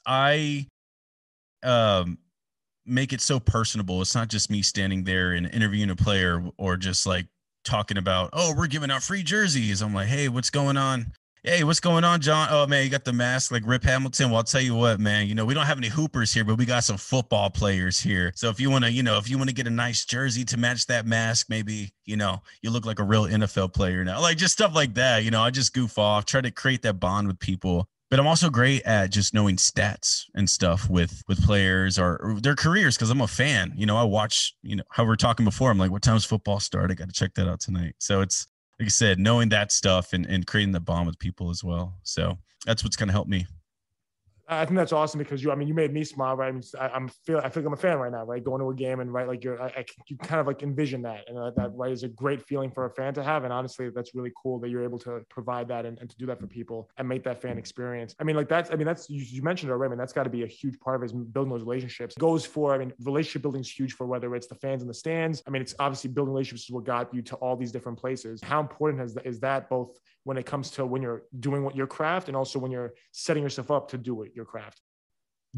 I, 0.06 0.68
um, 1.62 2.18
make 2.86 3.12
it 3.12 3.20
so 3.20 3.40
personable. 3.40 4.00
It's 4.00 4.14
not 4.14 4.28
just 4.28 4.50
me 4.50 4.62
standing 4.62 5.04
there 5.04 5.32
and 5.32 5.46
interviewing 5.46 5.90
a 5.90 5.96
player 5.96 6.42
or 6.56 6.76
just 6.76 7.06
like 7.06 7.26
talking 7.64 7.98
about, 7.98 8.30
oh, 8.32 8.54
we're 8.56 8.66
giving 8.66 8.90
out 8.90 9.02
free 9.02 9.22
jerseys. 9.22 9.82
I'm 9.82 9.94
like, 9.94 10.08
hey, 10.08 10.28
what's 10.28 10.50
going 10.50 10.76
on? 10.76 11.12
Hey, 11.42 11.62
what's 11.62 11.78
going 11.78 12.02
on, 12.02 12.20
John? 12.20 12.48
Oh 12.50 12.66
man, 12.66 12.82
you 12.82 12.90
got 12.90 13.04
the 13.04 13.12
mask 13.12 13.52
like 13.52 13.62
Rip 13.64 13.84
Hamilton. 13.84 14.30
Well, 14.30 14.38
I'll 14.38 14.44
tell 14.44 14.60
you 14.60 14.74
what, 14.74 14.98
man. 14.98 15.28
You 15.28 15.36
know, 15.36 15.44
we 15.44 15.54
don't 15.54 15.66
have 15.66 15.78
any 15.78 15.86
hoopers 15.86 16.34
here, 16.34 16.42
but 16.42 16.58
we 16.58 16.64
got 16.64 16.82
some 16.82 16.96
football 16.96 17.50
players 17.50 18.00
here. 18.00 18.32
So 18.34 18.48
if 18.48 18.58
you 18.58 18.68
want 18.68 18.84
to, 18.84 18.90
you 18.90 19.04
know, 19.04 19.16
if 19.16 19.30
you 19.30 19.38
want 19.38 19.48
to 19.50 19.54
get 19.54 19.68
a 19.68 19.70
nice 19.70 20.04
jersey 20.04 20.44
to 20.46 20.56
match 20.56 20.86
that 20.86 21.06
mask, 21.06 21.46
maybe, 21.48 21.92
you 22.04 22.16
know, 22.16 22.42
you 22.62 22.70
look 22.70 22.84
like 22.84 22.98
a 22.98 23.04
real 23.04 23.26
NFL 23.26 23.72
player 23.74 24.04
now. 24.04 24.20
Like 24.20 24.38
just 24.38 24.54
stuff 24.54 24.74
like 24.74 24.94
that. 24.94 25.22
You 25.22 25.30
know, 25.30 25.40
I 25.40 25.50
just 25.50 25.72
goof 25.72 25.98
off, 25.98 26.24
try 26.24 26.40
to 26.40 26.50
create 26.50 26.82
that 26.82 26.98
bond 26.98 27.28
with 27.28 27.38
people 27.38 27.88
but 28.10 28.20
I'm 28.20 28.26
also 28.26 28.50
great 28.50 28.82
at 28.82 29.10
just 29.10 29.34
knowing 29.34 29.56
stats 29.56 30.24
and 30.34 30.48
stuff 30.48 30.88
with 30.88 31.22
with 31.28 31.42
players 31.44 31.98
or, 31.98 32.36
their 32.40 32.54
careers 32.54 32.96
because 32.96 33.10
I'm 33.10 33.20
a 33.20 33.26
fan. 33.26 33.72
You 33.76 33.86
know, 33.86 33.96
I 33.96 34.04
watch. 34.04 34.54
You 34.62 34.76
know, 34.76 34.84
how 34.90 35.04
we 35.04 35.10
are 35.10 35.16
talking 35.16 35.44
before. 35.44 35.70
I'm 35.70 35.78
like, 35.78 35.90
what 35.90 36.02
time's 36.02 36.24
football 36.24 36.60
start? 36.60 36.90
I 36.90 36.94
got 36.94 37.08
to 37.08 37.14
check 37.14 37.34
that 37.34 37.48
out 37.48 37.60
tonight. 37.60 37.94
So 37.98 38.20
it's 38.20 38.46
like 38.78 38.86
I 38.86 38.90
said, 38.90 39.18
knowing 39.18 39.48
that 39.50 39.72
stuff 39.72 40.12
and 40.12 40.26
and 40.26 40.46
creating 40.46 40.72
the 40.72 40.80
bond 40.80 41.06
with 41.06 41.18
people 41.18 41.50
as 41.50 41.64
well. 41.64 41.98
So 42.02 42.38
that's 42.64 42.84
what's 42.84 42.96
gonna 42.96 43.12
help 43.12 43.28
me. 43.28 43.46
I 44.48 44.64
think 44.64 44.76
that's 44.76 44.92
awesome 44.92 45.18
because 45.18 45.42
you, 45.42 45.50
I 45.50 45.56
mean, 45.56 45.66
you 45.66 45.74
made 45.74 45.92
me 45.92 46.04
smile, 46.04 46.36
right? 46.36 46.48
I 46.48 46.52
mean, 46.52 46.62
I, 46.78 46.94
am 46.94 47.08
feel, 47.08 47.38
I 47.38 47.48
feel 47.48 47.62
like 47.62 47.66
I'm 47.66 47.72
a 47.72 47.76
fan 47.76 47.98
right 47.98 48.12
now, 48.12 48.24
right? 48.24 48.42
Going 48.42 48.60
to 48.60 48.70
a 48.70 48.74
game 48.74 49.00
and 49.00 49.12
right, 49.12 49.26
like 49.26 49.42
you're, 49.42 49.60
I, 49.60 49.66
I 49.66 49.84
you 50.06 50.16
kind 50.16 50.40
of 50.40 50.46
like 50.46 50.62
envision 50.62 51.02
that, 51.02 51.24
and 51.28 51.36
that, 51.36 51.56
that 51.56 51.70
right 51.74 51.90
is 51.90 52.04
a 52.04 52.08
great 52.08 52.42
feeling 52.42 52.70
for 52.70 52.86
a 52.86 52.90
fan 52.90 53.12
to 53.14 53.24
have. 53.24 53.42
And 53.42 53.52
honestly, 53.52 53.88
that's 53.90 54.14
really 54.14 54.32
cool 54.40 54.60
that 54.60 54.68
you're 54.68 54.84
able 54.84 54.98
to 55.00 55.22
provide 55.28 55.66
that 55.68 55.84
and, 55.84 55.98
and 55.98 56.08
to 56.08 56.16
do 56.16 56.26
that 56.26 56.38
for 56.38 56.46
people 56.46 56.88
and 56.96 57.08
make 57.08 57.24
that 57.24 57.42
fan 57.42 57.58
experience. 57.58 58.14
I 58.20 58.24
mean, 58.24 58.36
like 58.36 58.48
that's, 58.48 58.70
I 58.70 58.76
mean, 58.76 58.86
that's 58.86 59.10
you, 59.10 59.24
you 59.26 59.42
mentioned 59.42 59.70
it 59.70 59.72
already. 59.72 59.88
I 59.88 59.90
mean, 59.90 59.98
that's 59.98 60.12
got 60.12 60.24
to 60.24 60.30
be 60.30 60.44
a 60.44 60.48
huge 60.48 60.78
part 60.78 60.96
of 60.96 61.02
it 61.02 61.06
is 61.06 61.12
building 61.12 61.52
those 61.52 61.62
relationships. 61.62 62.14
Goes 62.16 62.46
for, 62.46 62.72
I 62.72 62.78
mean, 62.78 62.92
relationship 63.00 63.42
building 63.42 63.62
is 63.62 63.70
huge 63.70 63.94
for 63.94 64.06
whether 64.06 64.34
it's 64.36 64.46
the 64.46 64.54
fans 64.54 64.82
in 64.82 64.88
the 64.88 64.94
stands. 64.94 65.42
I 65.46 65.50
mean, 65.50 65.62
it's 65.62 65.74
obviously 65.80 66.10
building 66.10 66.32
relationships 66.32 66.68
is 66.68 66.70
what 66.70 66.84
got 66.84 67.12
you 67.12 67.22
to 67.22 67.36
all 67.36 67.56
these 67.56 67.72
different 67.72 67.98
places. 67.98 68.40
How 68.42 68.60
important 68.60 69.02
is, 69.02 69.16
is 69.24 69.40
that 69.40 69.68
both 69.68 69.98
when 70.26 70.36
it 70.36 70.44
comes 70.44 70.72
to 70.72 70.84
when 70.84 71.02
you're 71.02 71.22
doing 71.38 71.62
what 71.62 71.76
your 71.76 71.86
craft 71.86 72.26
and 72.26 72.36
also 72.36 72.58
when 72.58 72.72
you're 72.72 72.94
setting 73.12 73.44
yourself 73.44 73.70
up 73.70 73.88
to 73.88 73.96
do 73.96 74.22
it 74.22 74.32
your 74.34 74.44
craft? 74.44 74.82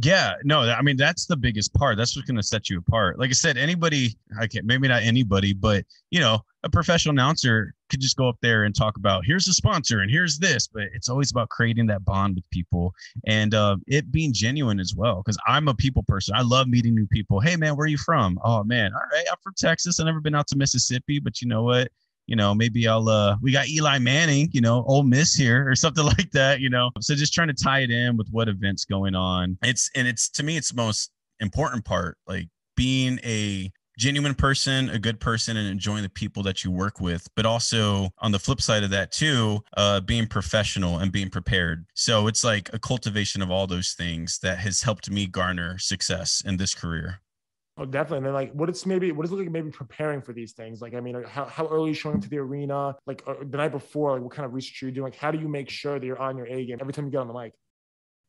Yeah, 0.00 0.34
no, 0.44 0.60
I 0.60 0.82
mean 0.82 0.98
that's 0.98 1.25
the 1.25 1.38
biggest 1.38 1.72
part. 1.72 1.96
That's 1.96 2.14
what's 2.14 2.28
going 2.28 2.37
to 2.37 2.42
set 2.42 2.68
you 2.68 2.78
apart. 2.78 3.18
Like 3.18 3.30
I 3.30 3.32
said, 3.32 3.56
anybody, 3.56 4.18
I 4.38 4.46
can't, 4.46 4.66
maybe 4.66 4.87
not 4.87 5.02
anybody, 5.02 5.54
but 5.54 5.87
you 6.10 6.20
know, 6.20 6.40
a 6.64 6.68
professional 6.68 7.14
announcer 7.14 7.72
could 7.88 8.00
just 8.00 8.18
go 8.18 8.28
up 8.28 8.37
there 8.42 8.64
and 8.64 8.75
talk 8.76 8.98
about 8.98 9.25
here's 9.25 9.48
a 9.48 9.54
sponsor 9.54 10.00
and 10.00 10.10
here's 10.10 10.38
this, 10.38 10.68
but 10.68 10.82
it's 10.92 11.08
always 11.08 11.30
about 11.30 11.48
creating 11.48 11.87
that 11.87 12.04
bond 12.04 12.34
with 12.34 12.48
people 12.50 12.92
and 13.26 13.54
uh, 13.54 13.76
it 13.87 14.12
being 14.12 14.34
genuine 14.34 14.78
as 14.78 14.94
well. 14.94 15.22
Because 15.25 15.38
I'm 15.46 15.68
a 15.68 15.75
people 15.75 16.02
person. 16.02 16.34
I 16.37 16.42
love 16.42 16.68
meeting 16.68 16.94
new 16.94 17.06
people. 17.06 17.40
Hey 17.40 17.56
man, 17.56 17.75
where 17.75 17.87
are 17.87 17.88
you 17.88 17.96
from? 17.96 18.38
Oh 18.44 18.62
man, 18.64 18.92
all 18.92 19.00
right, 19.12 19.25
I'm 19.30 19.38
from 19.42 19.54
Texas. 19.56 19.98
I've 19.98 20.06
never 20.06 20.20
been 20.20 20.34
out 20.34 20.46
to 20.48 20.58
Mississippi, 20.58 21.20
but 21.20 21.40
you 21.40 21.48
know 21.48 21.62
what? 21.62 21.88
You 22.28 22.37
know, 22.37 22.54
maybe 22.54 22.87
I'll 22.87 23.08
uh 23.08 23.37
we 23.42 23.50
got 23.50 23.68
Eli 23.68 23.99
Manning, 23.99 24.50
you 24.52 24.61
know, 24.61 24.85
Ole 24.87 25.02
Miss 25.02 25.35
here 25.35 25.68
or 25.68 25.75
something 25.75 26.04
like 26.18 26.30
that, 26.32 26.61
you 26.61 26.70
know. 26.70 26.90
So 27.00 27.16
just 27.16 27.35
trying 27.35 27.49
to 27.49 27.54
tie 27.54 27.80
it 27.80 27.90
in 27.90 28.16
with 28.16 28.28
what 28.30 28.49
events 28.49 28.85
going 28.85 29.16
on. 29.16 29.58
It's 29.62 29.90
and 29.97 30.06
it's 30.06 30.28
to 30.30 30.44
me 30.44 30.56
it's 30.56 30.70
the 30.70 30.76
most 30.76 31.11
important 31.40 31.85
part, 31.85 32.18
like 32.26 32.49
being 32.76 33.18
a 33.25 33.73
genuine 33.99 34.35
person, 34.35 34.90
a 34.90 34.99
good 34.99 35.18
person, 35.18 35.56
and 35.56 35.66
enjoying 35.66 36.02
the 36.02 36.08
people 36.08 36.42
that 36.44 36.62
you 36.62 36.70
work 36.70 37.00
with. 37.00 37.26
But 37.35 37.47
also 37.47 38.11
on 38.18 38.30
the 38.30 38.38
flip 38.38 38.61
side 38.61 38.85
of 38.85 38.90
that 38.90 39.11
too, 39.11 39.61
uh, 39.76 40.00
being 40.00 40.26
professional 40.26 40.99
and 40.99 41.11
being 41.11 41.30
prepared. 41.30 41.87
So 41.94 42.28
it's 42.28 42.44
like 42.44 42.70
a 42.73 42.78
cultivation 42.78 43.42
of 43.42 43.50
all 43.50 43.66
those 43.66 43.92
things 43.92 44.38
that 44.42 44.58
has 44.58 44.82
helped 44.82 45.11
me 45.11 45.26
garner 45.26 45.78
success 45.78 46.42
in 46.44 46.58
this 46.58 46.75
career. 46.75 47.20
Oh, 47.78 47.85
definitely. 47.85 48.18
And 48.18 48.26
then 48.26 48.35
like, 48.35 48.52
what 48.52 48.68
it's 48.68 48.85
maybe, 48.87 49.12
what 49.12 49.25
is 49.25 49.30
it 49.30 49.37
like 49.37 49.50
maybe 49.50 49.70
preparing 49.70 50.20
for 50.20 50.32
these 50.32 50.52
things? 50.52 50.82
Like, 50.82 50.94
I 50.94 51.00
mean, 51.00 51.23
how, 51.23 51.44
how 51.44 51.68
early 51.68 51.85
are 51.85 51.88
you 51.88 51.94
showing 51.94 52.16
up 52.16 52.23
to 52.23 52.28
the 52.28 52.38
arena? 52.38 52.97
Like 53.06 53.23
uh, 53.26 53.35
the 53.49 53.56
night 53.56 53.70
before, 53.70 54.14
like 54.14 54.23
what 54.23 54.32
kind 54.32 54.44
of 54.44 54.52
research 54.52 54.82
are 54.82 54.87
you 54.87 54.92
doing? 54.92 55.04
Like, 55.04 55.16
how 55.16 55.30
do 55.30 55.38
you 55.38 55.49
make 55.49 55.70
sure 55.70 55.99
that 55.99 56.04
you're 56.04 56.18
on 56.18 56.37
your 56.37 56.47
A 56.47 56.66
game 56.66 56.78
every 56.80 56.92
time 56.92 57.04
you 57.04 57.12
get 57.12 57.18
on 57.18 57.28
the 57.28 57.35
mic? 57.35 57.52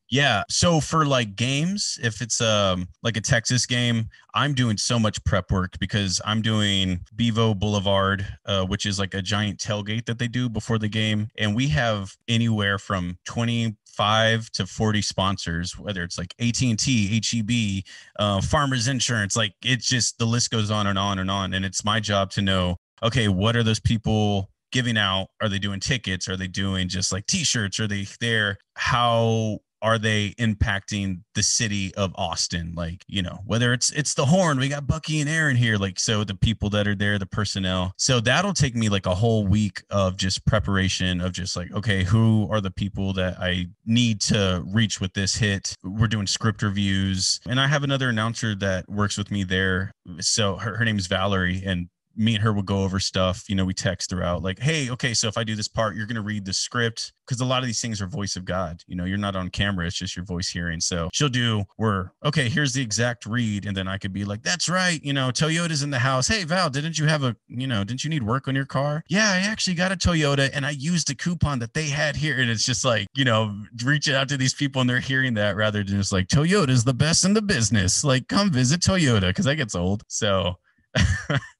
Yeah. 0.10 0.44
So 0.50 0.80
for 0.80 1.06
like 1.06 1.36
games, 1.36 2.00
if 2.02 2.22
it's 2.22 2.42
um 2.42 2.88
like 3.04 3.16
a 3.16 3.22
Texas 3.22 3.66
game, 3.66 4.10
I'm 4.34 4.54
doing 4.54 4.78
so 4.78 4.98
much 4.98 5.24
prep 5.24 5.52
work 5.52 5.78
because 5.80 6.20
I'm 6.26 6.42
doing 6.42 7.02
Bevo 7.16 7.54
Boulevard, 7.54 8.26
uh, 8.46 8.66
which 8.66 8.86
is 8.86 8.98
like 8.98 9.14
a 9.14 9.22
giant 9.22 9.60
tailgate 9.60 10.06
that 10.06 10.18
they 10.18 10.28
do 10.28 10.50
before 10.50 10.80
the 10.80 10.90
game, 10.90 11.28
and 11.38 11.56
we 11.56 11.68
have 11.70 12.16
anywhere 12.28 12.80
from 12.80 13.18
20 13.26 13.76
five 14.00 14.50
to 14.52 14.66
40 14.66 15.02
sponsors, 15.02 15.78
whether 15.78 16.04
it's 16.04 16.18
like 16.18 16.34
AT&T, 16.40 17.22
HEB, 17.22 17.84
uh, 18.18 18.40
Farmers 18.40 18.88
Insurance, 18.88 19.36
like 19.36 19.52
it's 19.62 19.86
just 19.86 20.18
the 20.18 20.26
list 20.26 20.52
goes 20.52 20.72
on 20.72 20.88
and 20.88 20.98
on 20.98 21.20
and 21.20 21.30
on. 21.30 21.54
And 21.54 21.66
it's 21.66 21.84
my 21.84 22.00
job 22.00 22.32
to 22.32 22.42
know, 22.42 22.78
okay, 23.04 23.28
what 23.28 23.58
are 23.58 23.64
those 23.64 23.82
people 23.82 24.52
giving 24.72 24.98
out? 24.98 25.28
Are 25.42 25.50
they 25.50 25.60
doing 25.60 25.82
tickets? 25.82 26.30
Are 26.30 26.38
they 26.38 26.48
doing 26.48 26.88
just 26.88 27.12
like 27.12 27.26
t-shirts? 27.26 27.78
Are 27.82 27.88
they 27.88 28.08
there? 28.22 28.58
How 28.76 29.60
are 29.82 29.98
they 29.98 30.32
impacting 30.40 31.22
the 31.36 31.44
city 31.44 31.94
of 31.96 32.12
Austin? 32.16 32.74
Like, 32.76 33.04
you 33.08 33.22
know, 33.22 33.40
whether 33.46 33.74
it's 33.74 33.92
it's 33.92 34.14
the 34.14 34.26
horn, 34.26 34.60
we 34.60 34.70
got 34.70 34.88
Bucky 34.88 35.22
and 35.22 35.30
Aaron 35.30 35.56
here, 35.56 35.78
like 35.78 36.00
so 36.00 36.24
the 36.24 36.36
people 36.36 36.70
that 36.72 36.88
are 36.88 36.96
there, 36.96 37.18
the 37.18 37.26
personnel. 37.26 37.94
So 37.98 38.20
that'll 38.20 38.54
take 38.54 38.76
me 38.76 38.90
like 38.90 39.06
a 39.06 39.16
whole 39.16 39.46
week 39.48 39.84
of 39.90 40.18
just 40.18 40.46
preparation 40.46 41.22
of 41.22 41.32
just 41.32 41.56
like, 41.56 41.72
okay, 41.74 42.04
who 42.04 42.48
are 42.52 42.62
the 42.62 42.72
people 42.72 43.14
that 43.14 43.40
I 43.40 43.68
need 43.86 44.22
to 44.22 44.64
reach 44.68 45.00
with 45.00 45.14
this 45.14 45.36
hit? 45.36 45.76
We're 45.84 46.08
doing 46.08 46.28
script 46.28 46.62
reviews. 46.62 47.40
And 47.48 47.60
I 47.60 47.68
have 47.68 47.84
another 47.84 48.10
announcer 48.10 48.56
that 48.56 48.90
works 48.90 49.18
with 49.18 49.32
me 49.32 49.44
there. 49.44 49.92
So 50.20 50.56
her, 50.56 50.78
her 50.78 50.86
name 50.86 50.98
is 50.98 51.08
Valerie 51.08 51.64
and 51.66 51.90
me 52.20 52.36
and 52.36 52.44
her 52.44 52.52
would 52.54 52.66
go 52.66 52.84
over 52.84 53.00
stuff. 53.00 53.50
You 53.50 53.56
know, 53.56 53.66
we 53.66 53.74
text 53.74 54.10
throughout 54.10 54.44
like, 54.44 54.60
hey, 54.60 54.90
okay, 54.92 55.14
so 55.14 55.28
if 55.28 55.38
I 55.38 55.44
do 55.44 55.56
this 55.56 55.68
part, 55.68 55.96
you're 55.96 56.06
gonna 56.06 56.22
read 56.22 56.46
the 56.46 56.54
script 56.54 57.14
because 57.26 57.40
a 57.40 57.46
lot 57.46 57.64
of 57.64 57.68
these 57.68 57.82
things 57.82 58.02
are 58.02 58.08
voice 58.08 58.36
of 58.36 58.44
God. 58.44 58.84
You 58.88 58.96
know, 58.96 59.06
you're 59.06 59.18
not 59.18 59.36
on 59.36 59.50
camera; 59.50 59.88
it's 59.88 59.96
just 59.96 60.16
your 60.16 60.26
voice 60.26 60.50
hearing. 60.50 60.82
So 60.82 61.10
she'll 61.14 61.30
do, 61.30 61.64
we're 61.78 62.12
okay. 62.26 62.50
Here's 62.50 62.74
the 62.74 62.82
exact 62.82 63.26
read, 63.26 63.66
and 63.66 63.76
then 63.76 63.88
I 63.88 63.98
could 63.98 64.12
be 64.12 64.26
like, 64.26 64.44
that's 64.44 64.68
right. 64.68 65.00
You 65.04 65.14
know, 65.14 65.30
Toyota's 65.30 65.82
in 65.82 65.92
the 65.92 66.00
house. 66.00 66.28
Hey, 66.28 66.44
Val, 66.44 66.70
didn't 66.70 67.00
you 67.00 67.06
have 67.06 67.24
a, 67.24 67.36
you 67.48 67.68
know, 67.68 67.84
didn't 67.84 68.04
you 68.04 68.10
need 68.10 68.24
work 68.24 68.48
on 68.48 68.56
your 68.56 68.66
car? 68.66 69.04
Yeah, 69.08 69.32
I 69.32 69.38
actually 69.48 69.76
got 69.76 69.94
a 69.94 69.96
Toyota, 69.96 70.50
and 70.54 70.66
I 70.66 70.72
used 70.72 71.10
a 71.10 71.16
coupon 71.16 71.60
that 71.60 71.74
they 71.74 71.88
had 71.88 72.18
here, 72.18 72.40
and 72.40 72.50
it's 72.50 72.66
just 72.66 72.84
like, 72.84 73.08
you 73.16 73.24
know, 73.24 73.56
reaching 73.84 74.16
out 74.16 74.28
to 74.30 74.38
these 74.38 74.54
people 74.54 74.82
and 74.82 74.90
they're 74.90 75.00
hearing 75.00 75.36
that 75.36 75.56
rather 75.56 75.84
than 75.84 75.98
just 75.98 76.12
like 76.12 76.28
Toyota's 76.28 76.84
the 76.84 76.94
best 76.94 77.24
in 77.24 77.34
the 77.34 77.42
business. 77.42 78.04
Like, 78.04 78.28
come 78.28 78.52
visit 78.52 78.82
Toyota 78.82 79.30
because 79.30 79.46
that 79.46 79.56
gets 79.56 79.76
old. 79.76 80.04
So. 80.08 80.56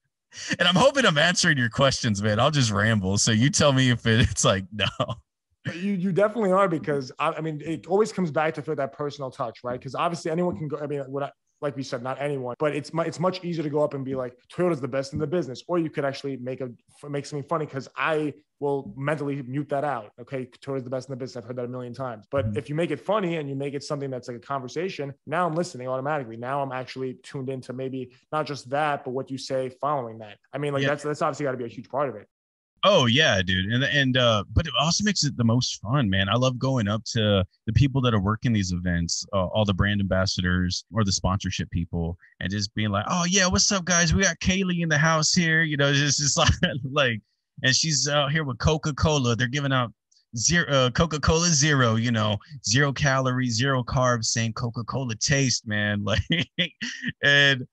and 0.58 0.68
I'm 0.68 0.74
hoping 0.74 1.06
I'm 1.06 1.18
answering 1.18 1.58
your 1.58 1.68
questions, 1.68 2.22
man. 2.22 2.38
I'll 2.38 2.50
just 2.50 2.70
ramble. 2.70 3.18
So 3.18 3.32
you 3.32 3.50
tell 3.50 3.72
me 3.72 3.90
if 3.90 4.06
it's 4.06 4.44
like 4.44 4.64
no. 4.72 4.86
You 5.74 5.92
you 5.92 6.12
definitely 6.12 6.52
are 6.52 6.68
because 6.68 7.12
I, 7.18 7.32
I 7.32 7.40
mean 7.40 7.60
it 7.64 7.86
always 7.86 8.12
comes 8.12 8.30
back 8.30 8.54
to 8.54 8.62
feel 8.62 8.76
that 8.76 8.92
personal 8.92 9.30
touch, 9.30 9.58
right? 9.62 9.78
Because 9.78 9.94
obviously 9.94 10.30
anyone 10.30 10.56
can 10.56 10.68
go. 10.68 10.78
I 10.78 10.86
mean, 10.86 11.00
what 11.00 11.22
I, 11.22 11.30
like 11.60 11.76
we 11.76 11.82
said, 11.82 12.02
not 12.02 12.20
anyone, 12.20 12.54
but 12.58 12.74
it's 12.74 12.90
it's 12.94 13.20
much 13.20 13.44
easier 13.44 13.62
to 13.62 13.70
go 13.70 13.84
up 13.84 13.92
and 13.92 14.04
be 14.04 14.14
like 14.14 14.34
Toyota's 14.50 14.80
the 14.80 14.88
best 14.88 15.12
in 15.12 15.18
the 15.18 15.26
business, 15.26 15.62
or 15.68 15.78
you 15.78 15.90
could 15.90 16.04
actually 16.04 16.38
make 16.38 16.62
a 16.62 16.70
make 17.08 17.26
something 17.26 17.46
funny 17.46 17.66
because 17.66 17.88
I 17.96 18.32
will 18.60 18.92
mentally 18.96 19.42
mute 19.42 19.68
that 19.70 19.84
out. 19.84 20.12
Okay, 20.20 20.46
Toyota's 20.60 20.84
the 20.84 20.90
best 20.90 21.08
in 21.08 21.12
the 21.12 21.16
business. 21.16 21.42
I've 21.42 21.44
heard 21.44 21.56
that 21.56 21.64
a 21.64 21.68
million 21.68 21.94
times. 21.94 22.26
But 22.30 22.46
mm-hmm. 22.46 22.58
if 22.58 22.68
you 22.68 22.74
make 22.74 22.90
it 22.90 23.00
funny 23.00 23.36
and 23.36 23.48
you 23.48 23.56
make 23.56 23.74
it 23.74 23.82
something 23.82 24.10
that's 24.10 24.28
like 24.28 24.36
a 24.36 24.40
conversation, 24.40 25.14
now 25.26 25.46
I'm 25.46 25.54
listening 25.54 25.88
automatically. 25.88 26.36
Now 26.36 26.62
I'm 26.62 26.70
actually 26.70 27.14
tuned 27.22 27.48
into 27.48 27.72
maybe 27.72 28.12
not 28.30 28.46
just 28.46 28.68
that, 28.70 29.04
but 29.04 29.10
what 29.10 29.30
you 29.30 29.38
say 29.38 29.70
following 29.80 30.18
that. 30.18 30.36
I 30.52 30.58
mean, 30.58 30.74
like 30.74 30.82
yeah. 30.82 30.90
that's 30.90 31.02
that's 31.02 31.22
obviously 31.22 31.44
got 31.44 31.52
to 31.52 31.58
be 31.58 31.64
a 31.64 31.68
huge 31.68 31.88
part 31.88 32.08
of 32.08 32.16
it. 32.16 32.28
Oh 32.82 33.06
yeah, 33.06 33.42
dude. 33.42 33.72
And 33.72 33.84
and 33.84 34.16
uh 34.16 34.44
but 34.52 34.66
it 34.66 34.72
also 34.80 35.04
makes 35.04 35.24
it 35.24 35.36
the 35.36 35.44
most 35.44 35.80
fun, 35.82 36.08
man. 36.08 36.28
I 36.28 36.36
love 36.36 36.58
going 36.58 36.88
up 36.88 37.04
to 37.12 37.44
the 37.66 37.72
people 37.72 38.00
that 38.02 38.14
are 38.14 38.20
working 38.20 38.52
these 38.52 38.72
events, 38.72 39.26
uh, 39.34 39.46
all 39.46 39.66
the 39.66 39.74
brand 39.74 40.00
ambassadors 40.00 40.84
or 40.92 41.04
the 41.04 41.12
sponsorship 41.12 41.70
people 41.70 42.16
and 42.40 42.50
just 42.50 42.74
being 42.74 42.90
like, 42.90 43.04
"Oh 43.08 43.24
yeah, 43.28 43.48
what's 43.48 43.70
up 43.70 43.84
guys? 43.84 44.14
We 44.14 44.22
got 44.22 44.38
Kaylee 44.40 44.82
in 44.82 44.88
the 44.88 44.96
house 44.96 45.34
here." 45.34 45.62
You 45.62 45.76
know, 45.76 45.90
it's 45.90 46.16
just 46.16 46.38
like 46.38 46.54
like 46.90 47.20
and 47.62 47.74
she's 47.74 48.08
out 48.08 48.32
here 48.32 48.44
with 48.44 48.58
Coca-Cola. 48.58 49.36
They're 49.36 49.48
giving 49.48 49.72
out 49.72 49.92
zero 50.36 50.66
uh, 50.68 50.90
Coca-Cola 50.90 51.46
zero, 51.48 51.96
you 51.96 52.12
know, 52.12 52.38
zero 52.64 52.92
calories, 52.92 53.54
zero 53.56 53.82
carbs, 53.82 54.26
same 54.26 54.52
Coca-Cola 54.52 55.14
taste, 55.16 55.66
man. 55.66 56.04
Like 56.04 56.22
and 57.22 57.66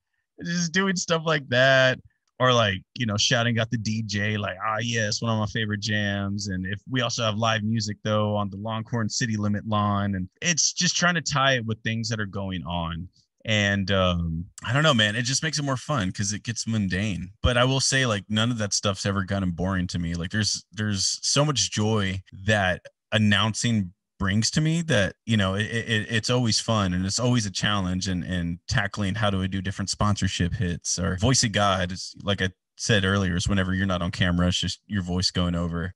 just 0.44 0.72
doing 0.72 0.96
stuff 0.96 1.24
like 1.26 1.48
that 1.50 2.00
or 2.40 2.54
like 2.54 2.78
you 2.96 3.06
know 3.06 3.18
shouting 3.18 3.60
out 3.60 3.70
the 3.72 3.78
dj 3.78 4.38
like 4.38 4.58
ah 4.66 4.78
yes 4.82 5.22
one 5.22 5.32
of 5.32 5.40
my 5.40 5.46
favorite 5.48 5.80
jams 5.80 6.48
and 6.48 6.66
if 6.66 6.80
we 6.90 7.02
also 7.02 7.24
have 7.24 7.36
live 7.36 7.64
music 7.64 7.98
though 8.04 8.36
on 8.36 8.50
the 8.50 8.58
longhorn 8.58 9.10
city 9.10 9.38
limit 9.38 9.68
lawn 9.68 10.16
and 10.16 10.30
it's 10.42 10.74
just 10.74 10.96
trying 10.96 11.16
to 11.16 11.22
tie 11.22 11.54
it 11.54 11.66
with 11.66 11.82
things 11.84 12.08
that 12.10 12.20
are 12.20 12.26
going 12.28 12.64
on 12.64 13.08
and 13.48 13.90
um 13.92 14.46
i 14.66 14.74
don't 14.74 14.84
know 14.84 14.94
man 14.94 15.16
it 15.16 15.24
just 15.24 15.42
makes 15.42 15.58
it 15.58 15.64
more 15.64 15.78
fun 15.78 16.10
because 16.10 16.34
it 16.34 16.44
gets 16.44 16.68
mundane 16.68 17.32
but 17.42 17.58
i 17.58 17.64
will 17.64 17.80
say 17.80 18.06
like 18.06 18.24
none 18.30 18.52
of 18.52 18.58
that 18.58 18.74
stuff's 18.74 19.06
ever 19.06 19.24
gotten 19.24 19.52
boring 19.52 19.88
to 19.88 19.98
me 19.98 20.14
like 20.14 20.30
there's 20.30 20.66
there's 20.74 21.18
so 21.24 21.44
much 21.44 21.72
joy 21.72 22.22
that 22.46 22.82
announcing 23.12 23.94
brings 24.20 24.50
to 24.52 24.62
me 24.62 24.82
that 24.82 25.16
you 25.26 25.38
know 25.38 25.56
it, 25.56 25.66
it, 25.66 26.08
it's 26.10 26.30
always 26.30 26.60
fun 26.60 26.94
and 26.94 27.06
it's 27.06 27.20
always 27.20 27.46
a 27.46 27.52
challenge 27.52 28.08
and 28.08 28.24
and 28.24 28.60
tackling 28.68 29.16
how 29.16 29.30
do 29.30 29.42
I 29.42 29.48
do 29.48 29.62
different 29.62 29.90
sponsorship 29.90 30.54
hits 30.54 30.98
or 30.98 31.18
voice 31.18 31.44
of 31.44 31.52
God 31.52 31.92
is 31.92 32.16
like 32.24 32.42
I 32.42 32.50
said 32.78 33.06
earlier 33.06 33.36
is 33.36 33.48
whenever 33.48 33.74
you're 33.74 33.86
not 33.86 34.02
on 34.02 34.12
camera 34.12 34.48
it's 34.48 34.60
just 34.60 34.82
your 34.88 35.04
voice 35.04 35.32
going 35.32 35.56
over. 35.56 35.94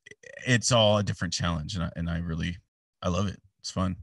It's 0.48 0.72
all 0.72 0.98
a 0.98 1.04
different 1.04 1.34
challenge 1.34 1.76
and 1.76 1.84
I, 1.84 1.92
and 1.96 2.10
I 2.10 2.20
really 2.20 2.58
I 3.02 3.10
love 3.10 3.28
it. 3.28 3.40
It's 3.60 3.72
fun 3.72 3.98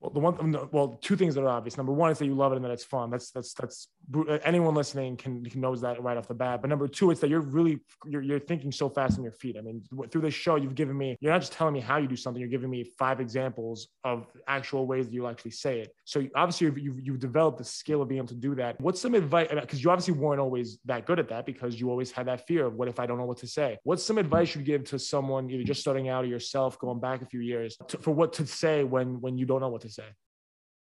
well, 0.00 0.10
the 0.10 0.20
one, 0.20 0.36
um, 0.40 0.68
well, 0.72 0.98
two 1.02 1.14
things 1.14 1.34
that 1.34 1.42
are 1.42 1.48
obvious. 1.48 1.76
Number 1.76 1.92
one 1.92 2.10
is 2.10 2.18
that 2.18 2.24
you 2.24 2.34
love 2.34 2.52
it 2.52 2.56
and 2.56 2.64
that 2.64 2.70
it's 2.70 2.84
fun. 2.84 3.10
That's 3.10 3.30
that's 3.30 3.52
that's 3.52 3.88
uh, 4.16 4.38
anyone 4.44 4.74
listening 4.74 5.16
can, 5.16 5.44
can 5.44 5.60
knows 5.60 5.82
that 5.82 6.02
right 6.02 6.16
off 6.16 6.26
the 6.26 6.34
bat. 6.34 6.62
But 6.62 6.70
number 6.70 6.88
two, 6.88 7.10
it's 7.10 7.20
that 7.20 7.28
you're 7.28 7.40
really 7.40 7.80
you're, 8.06 8.22
you're 8.22 8.40
thinking 8.40 8.72
so 8.72 8.88
fast 8.88 9.18
on 9.18 9.24
your 9.24 9.32
feet. 9.32 9.56
I 9.58 9.60
mean, 9.60 9.82
through 10.10 10.22
this 10.22 10.32
show, 10.32 10.56
you've 10.56 10.74
given 10.74 10.96
me 10.96 11.18
you're 11.20 11.32
not 11.32 11.40
just 11.40 11.52
telling 11.52 11.74
me 11.74 11.80
how 11.80 11.98
you 11.98 12.08
do 12.08 12.16
something. 12.16 12.40
You're 12.40 12.48
giving 12.48 12.70
me 12.70 12.84
five 12.98 13.20
examples 13.20 13.88
of 14.02 14.26
actual 14.48 14.86
ways 14.86 15.06
that 15.06 15.12
you 15.12 15.26
actually 15.26 15.50
say 15.50 15.80
it. 15.80 15.94
So 16.04 16.26
obviously, 16.34 16.68
you've, 16.68 16.78
you've, 16.78 17.00
you've 17.00 17.20
developed 17.20 17.58
the 17.58 17.64
skill 17.64 18.00
of 18.00 18.08
being 18.08 18.20
able 18.20 18.28
to 18.28 18.34
do 18.34 18.54
that. 18.54 18.80
What's 18.80 19.02
some 19.02 19.14
advice? 19.14 19.48
Because 19.50 19.84
you 19.84 19.90
obviously 19.90 20.14
weren't 20.14 20.40
always 20.40 20.78
that 20.86 21.04
good 21.04 21.18
at 21.18 21.28
that 21.28 21.44
because 21.44 21.78
you 21.78 21.90
always 21.90 22.10
had 22.10 22.26
that 22.26 22.46
fear 22.46 22.64
of 22.64 22.74
what 22.74 22.88
if 22.88 22.98
I 22.98 23.04
don't 23.04 23.18
know 23.18 23.26
what 23.26 23.38
to 23.38 23.46
say. 23.46 23.76
What's 23.82 24.02
some 24.02 24.16
advice 24.16 24.54
you 24.54 24.62
give 24.62 24.84
to 24.84 24.98
someone 24.98 25.50
either 25.50 25.62
just 25.62 25.82
starting 25.82 26.08
out 26.08 26.24
or 26.24 26.26
yourself 26.26 26.78
going 26.78 27.00
back 27.00 27.20
a 27.20 27.26
few 27.26 27.40
years 27.40 27.76
to, 27.88 27.98
for 27.98 28.12
what 28.12 28.32
to 28.34 28.46
say 28.46 28.82
when 28.82 29.20
when 29.20 29.36
you 29.36 29.44
don't 29.44 29.60
know 29.60 29.68
what 29.68 29.82
to 29.82 29.89
say? 29.90 30.04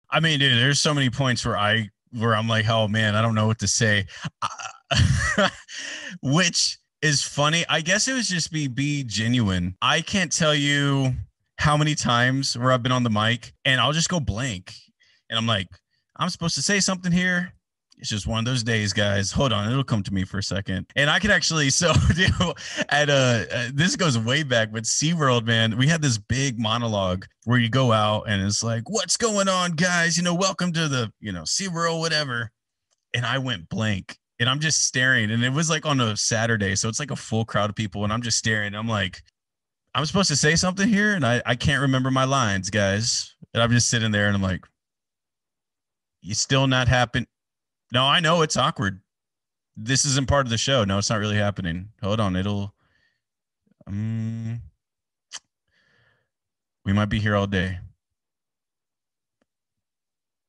I 0.09 0.19
mean, 0.19 0.39
dude, 0.39 0.57
there's 0.61 0.79
so 0.79 0.93
many 0.93 1.09
points 1.09 1.45
where 1.45 1.57
I 1.57 1.89
where 2.17 2.35
I'm 2.35 2.47
like, 2.47 2.67
oh 2.67 2.87
man, 2.87 3.15
I 3.15 3.21
don't 3.21 3.35
know 3.35 3.47
what 3.47 3.59
to 3.59 3.67
say, 3.67 4.05
which 6.21 6.77
is 7.01 7.23
funny. 7.23 7.65
I 7.69 7.81
guess 7.81 8.07
it 8.07 8.13
was 8.13 8.27
just 8.27 8.51
be 8.51 8.67
be 8.67 9.03
genuine. 9.03 9.75
I 9.81 10.01
can't 10.01 10.31
tell 10.31 10.53
you 10.53 11.13
how 11.57 11.77
many 11.77 11.95
times 11.95 12.57
where 12.57 12.71
I've 12.71 12.83
been 12.83 12.91
on 12.91 13.03
the 13.03 13.09
mic 13.09 13.53
and 13.65 13.79
I'll 13.79 13.93
just 13.93 14.09
go 14.09 14.19
blank, 14.19 14.73
and 15.29 15.37
I'm 15.37 15.47
like, 15.47 15.67
I'm 16.17 16.29
supposed 16.29 16.55
to 16.55 16.61
say 16.61 16.79
something 16.79 17.11
here, 17.11 17.53
it's 18.01 18.09
just 18.09 18.25
one 18.25 18.39
of 18.39 18.45
those 18.45 18.63
days, 18.63 18.93
guys. 18.93 19.31
Hold 19.31 19.53
on, 19.53 19.71
it'll 19.71 19.83
come 19.83 20.01
to 20.01 20.13
me 20.13 20.25
for 20.25 20.39
a 20.39 20.43
second. 20.43 20.87
And 20.95 21.07
I 21.07 21.19
can 21.19 21.29
actually, 21.29 21.69
so 21.69 21.93
at 22.89 23.11
uh, 23.11 23.45
uh, 23.53 23.69
this 23.73 23.95
goes 23.95 24.17
way 24.17 24.41
back, 24.41 24.71
but 24.71 24.83
SeaWorld, 24.83 25.45
man, 25.45 25.77
we 25.77 25.87
had 25.87 26.01
this 26.01 26.17
big 26.17 26.59
monologue 26.59 27.25
where 27.45 27.59
you 27.59 27.69
go 27.69 27.91
out 27.91 28.23
and 28.27 28.41
it's 28.41 28.63
like, 28.63 28.89
what's 28.89 29.17
going 29.17 29.47
on, 29.47 29.73
guys? 29.73 30.17
You 30.17 30.23
know, 30.23 30.33
welcome 30.33 30.73
to 30.73 30.87
the, 30.87 31.13
you 31.19 31.31
know, 31.31 31.43
SeaWorld, 31.43 31.99
whatever. 31.99 32.49
And 33.13 33.23
I 33.23 33.37
went 33.37 33.69
blank 33.69 34.17
and 34.39 34.49
I'm 34.49 34.59
just 34.59 34.83
staring. 34.87 35.29
And 35.29 35.43
it 35.43 35.53
was 35.53 35.69
like 35.69 35.85
on 35.85 36.01
a 36.01 36.17
Saturday. 36.17 36.75
So 36.75 36.89
it's 36.89 36.99
like 36.99 37.11
a 37.11 37.15
full 37.15 37.45
crowd 37.45 37.69
of 37.69 37.75
people. 37.75 38.03
And 38.03 38.11
I'm 38.11 38.23
just 38.23 38.39
staring. 38.39 38.73
I'm 38.73 38.87
like, 38.87 39.21
I'm 39.93 40.07
supposed 40.07 40.29
to 40.29 40.35
say 40.35 40.55
something 40.55 40.89
here. 40.89 41.13
And 41.13 41.23
I, 41.23 41.43
I 41.45 41.53
can't 41.55 41.81
remember 41.81 42.09
my 42.09 42.23
lines, 42.23 42.71
guys. 42.71 43.35
And 43.53 43.61
I'm 43.61 43.69
just 43.69 43.89
sitting 43.89 44.11
there 44.11 44.25
and 44.25 44.35
I'm 44.35 44.41
like, 44.41 44.65
you 46.21 46.33
still 46.33 46.65
not 46.65 46.87
happen 46.87 47.27
no, 47.91 48.05
I 48.05 48.19
know 48.19 48.41
it's 48.41 48.57
awkward. 48.57 49.01
This 49.75 50.05
isn't 50.05 50.27
part 50.27 50.45
of 50.45 50.49
the 50.49 50.57
show. 50.57 50.83
No, 50.83 50.97
it's 50.97 51.09
not 51.09 51.19
really 51.19 51.37
happening. 51.37 51.89
Hold 52.01 52.19
on, 52.19 52.35
it'll. 52.35 52.73
Um, 53.87 54.61
we 56.85 56.93
might 56.93 57.05
be 57.05 57.19
here 57.19 57.35
all 57.35 57.47
day. 57.47 57.79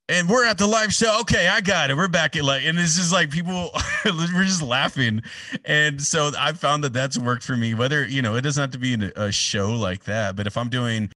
And 0.09 0.28
we're 0.28 0.44
at 0.44 0.59
the 0.59 0.66
live 0.66 0.92
show. 0.92 1.20
Okay, 1.20 1.48
I 1.48 1.61
got 1.61 1.90
it. 1.90 1.96
We're 1.96 2.09
back 2.09 2.37
at 2.37 2.44
like, 2.44 2.64
and 2.64 2.76
this 2.76 2.98
is 2.98 3.12
like 3.12 3.31
people, 3.31 3.70
we're 4.05 4.44
just 4.44 4.61
laughing. 4.61 5.22
And 5.64 6.02
so 6.02 6.33
I 6.38 6.52
found 6.52 6.85
that 6.85 6.92
that's 6.92 7.16
worked 7.16 7.44
for 7.44 7.57
me. 7.57 7.72
Whether, 7.72 8.07
you 8.07 8.20
know, 8.20 8.35
it 8.35 8.42
doesn't 8.42 8.61
have 8.61 8.72
to 8.72 8.78
be 8.78 8.94
a 9.16 9.33
show 9.33 9.72
like 9.72 10.05
that, 10.05 10.37
but 10.37 10.46
if 10.46 10.59
I'm 10.59 10.68
doing 10.68 11.11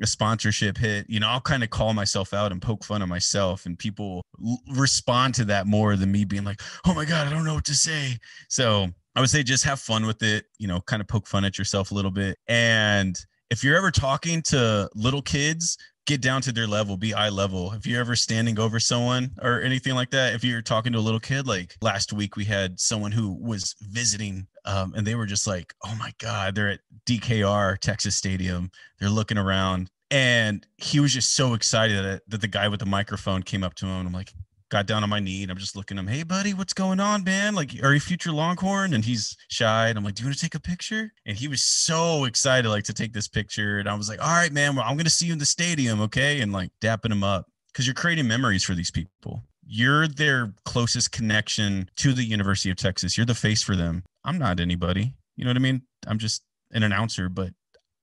a 0.00 0.06
sponsorship 0.06 0.78
hit, 0.78 1.06
you 1.08 1.20
know, 1.20 1.28
I'll 1.28 1.40
kind 1.40 1.62
of 1.62 1.70
call 1.70 1.94
myself 1.94 2.32
out 2.32 2.52
and 2.52 2.60
poke 2.60 2.84
fun 2.84 3.02
at 3.02 3.08
myself, 3.08 3.66
and 3.66 3.78
people 3.78 4.22
l- 4.44 4.60
respond 4.74 5.34
to 5.36 5.44
that 5.46 5.66
more 5.66 5.96
than 5.96 6.10
me 6.12 6.24
being 6.24 6.44
like, 6.44 6.60
"Oh 6.86 6.94
my 6.94 7.04
god, 7.04 7.26
I 7.26 7.30
don't 7.30 7.44
know 7.44 7.54
what 7.54 7.64
to 7.66 7.74
say." 7.74 8.18
So 8.48 8.88
I 9.14 9.20
would 9.20 9.30
say 9.30 9.42
just 9.42 9.64
have 9.64 9.80
fun 9.80 10.06
with 10.06 10.22
it, 10.22 10.46
you 10.58 10.68
know, 10.68 10.80
kind 10.80 11.02
of 11.02 11.08
poke 11.08 11.26
fun 11.26 11.44
at 11.44 11.58
yourself 11.58 11.90
a 11.90 11.94
little 11.94 12.10
bit. 12.10 12.38
And 12.48 13.18
if 13.50 13.64
you're 13.64 13.76
ever 13.76 13.90
talking 13.90 14.42
to 14.42 14.88
little 14.94 15.22
kids, 15.22 15.76
get 16.06 16.20
down 16.20 16.42
to 16.42 16.52
their 16.52 16.66
level, 16.66 16.96
be 16.96 17.14
eye 17.14 17.28
level. 17.28 17.72
If 17.72 17.86
you're 17.86 18.00
ever 18.00 18.16
standing 18.16 18.58
over 18.58 18.80
someone 18.80 19.32
or 19.42 19.60
anything 19.60 19.94
like 19.94 20.10
that, 20.10 20.34
if 20.34 20.42
you're 20.42 20.62
talking 20.62 20.92
to 20.92 20.98
a 20.98 21.00
little 21.00 21.20
kid, 21.20 21.46
like 21.46 21.76
last 21.82 22.12
week 22.12 22.36
we 22.36 22.44
had 22.44 22.80
someone 22.80 23.12
who 23.12 23.32
was 23.40 23.74
visiting 23.80 24.46
um, 24.64 24.94
and 24.96 25.06
they 25.06 25.14
were 25.14 25.26
just 25.26 25.46
like, 25.46 25.74
oh 25.84 25.94
my 25.98 26.12
God, 26.18 26.54
they're 26.54 26.70
at 26.70 26.80
DKR, 27.06 27.78
Texas 27.78 28.16
Stadium. 28.16 28.70
They're 28.98 29.10
looking 29.10 29.38
around. 29.38 29.90
And 30.10 30.66
he 30.76 30.98
was 30.98 31.12
just 31.12 31.34
so 31.34 31.54
excited 31.54 32.04
that, 32.04 32.22
that 32.28 32.40
the 32.40 32.48
guy 32.48 32.68
with 32.68 32.80
the 32.80 32.86
microphone 32.86 33.42
came 33.42 33.62
up 33.62 33.74
to 33.74 33.86
him. 33.86 33.92
And 33.92 34.08
I'm 34.08 34.12
like, 34.12 34.32
got 34.70 34.86
down 34.86 35.02
on 35.02 35.10
my 35.10 35.20
knee 35.20 35.42
and 35.42 35.50
I'm 35.50 35.58
just 35.58 35.76
looking 35.76 35.98
at 35.98 36.00
him. 36.00 36.06
Hey, 36.06 36.22
buddy, 36.22 36.54
what's 36.54 36.72
going 36.72 37.00
on, 37.00 37.24
man? 37.24 37.54
Like, 37.54 37.72
are 37.82 37.92
you 37.92 38.00
future 38.00 38.32
Longhorn? 38.32 38.94
And 38.94 39.04
he's 39.04 39.36
shy. 39.48 39.88
And 39.88 39.98
I'm 39.98 40.04
like, 40.04 40.14
do 40.14 40.22
you 40.22 40.28
want 40.28 40.38
to 40.38 40.42
take 40.42 40.54
a 40.54 40.60
picture? 40.60 41.12
And 41.26 41.36
he 41.36 41.48
was 41.48 41.62
so 41.62 42.24
excited, 42.24 42.68
like, 42.68 42.84
to 42.84 42.94
take 42.94 43.12
this 43.12 43.28
picture. 43.28 43.78
And 43.78 43.88
I 43.88 43.94
was 43.94 44.08
like, 44.08 44.20
all 44.20 44.32
right, 44.32 44.52
man, 44.52 44.76
well, 44.76 44.84
I'm 44.86 44.96
to 45.04 45.10
see 45.10 45.26
you 45.26 45.32
in 45.32 45.38
the 45.38 45.46
stadium. 45.46 46.00
Okay. 46.02 46.40
And 46.40 46.52
like 46.52 46.70
dapping 46.80 47.12
him 47.12 47.24
up 47.24 47.46
because 47.72 47.86
you're 47.86 47.94
creating 47.94 48.26
memories 48.26 48.64
for 48.64 48.74
these 48.74 48.90
people. 48.90 49.42
You're 49.66 50.08
their 50.08 50.52
closest 50.64 51.12
connection 51.12 51.88
to 51.96 52.12
the 52.12 52.24
University 52.24 52.70
of 52.70 52.76
Texas. 52.76 53.16
You're 53.16 53.26
the 53.26 53.34
face 53.34 53.62
for 53.62 53.76
them. 53.76 54.02
I'm 54.24 54.38
not 54.38 54.60
anybody. 54.60 55.14
You 55.36 55.44
know 55.44 55.50
what 55.50 55.56
I 55.56 55.60
mean? 55.60 55.82
I'm 56.06 56.18
just 56.18 56.42
an 56.72 56.82
announcer, 56.82 57.28
but 57.28 57.50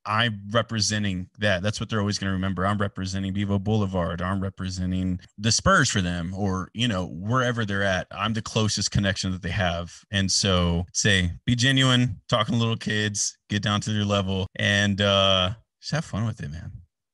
I'm 0.08 0.40
representing 0.52 1.30
that. 1.40 1.62
That's 1.62 1.80
what 1.80 1.90
they're 1.90 2.00
always 2.00 2.18
going 2.18 2.30
to 2.30 2.34
remember. 2.34 2.66
I'm 2.66 2.78
representing 2.78 3.34
Bevo 3.34 3.60
Boulevard. 3.60 4.22
I'm 4.22 4.42
representing 4.42 5.20
the 5.38 5.52
Spurs 5.52 5.90
for 5.90 6.02
them, 6.02 6.34
or 6.34 6.70
you 6.74 6.88
know 6.88 7.08
wherever 7.08 7.66
they're 7.66 7.84
at. 7.84 8.08
I'm 8.12 8.34
the 8.34 8.42
closest 8.42 8.90
connection 8.90 9.32
that 9.34 9.42
they 9.42 9.50
have, 9.50 9.94
and 10.10 10.32
so 10.32 10.86
say 10.94 11.32
be 11.46 11.56
genuine, 11.56 12.22
talking 12.30 12.54
to 12.54 12.60
little 12.60 12.78
kids, 12.78 13.38
get 13.50 13.62
down 13.62 13.82
to 13.82 13.92
their 13.92 14.06
level, 14.06 14.48
and 14.56 15.02
uh, 15.02 15.52
just 15.82 15.92
have 15.92 16.06
fun 16.06 16.26
with 16.26 16.42
it, 16.42 16.50
man. 16.50 16.72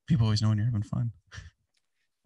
People 0.08 0.28
always 0.28 0.42
know 0.42 0.50
when 0.50 0.58
you're 0.60 0.68
having 0.68 0.84
fun. 0.84 1.12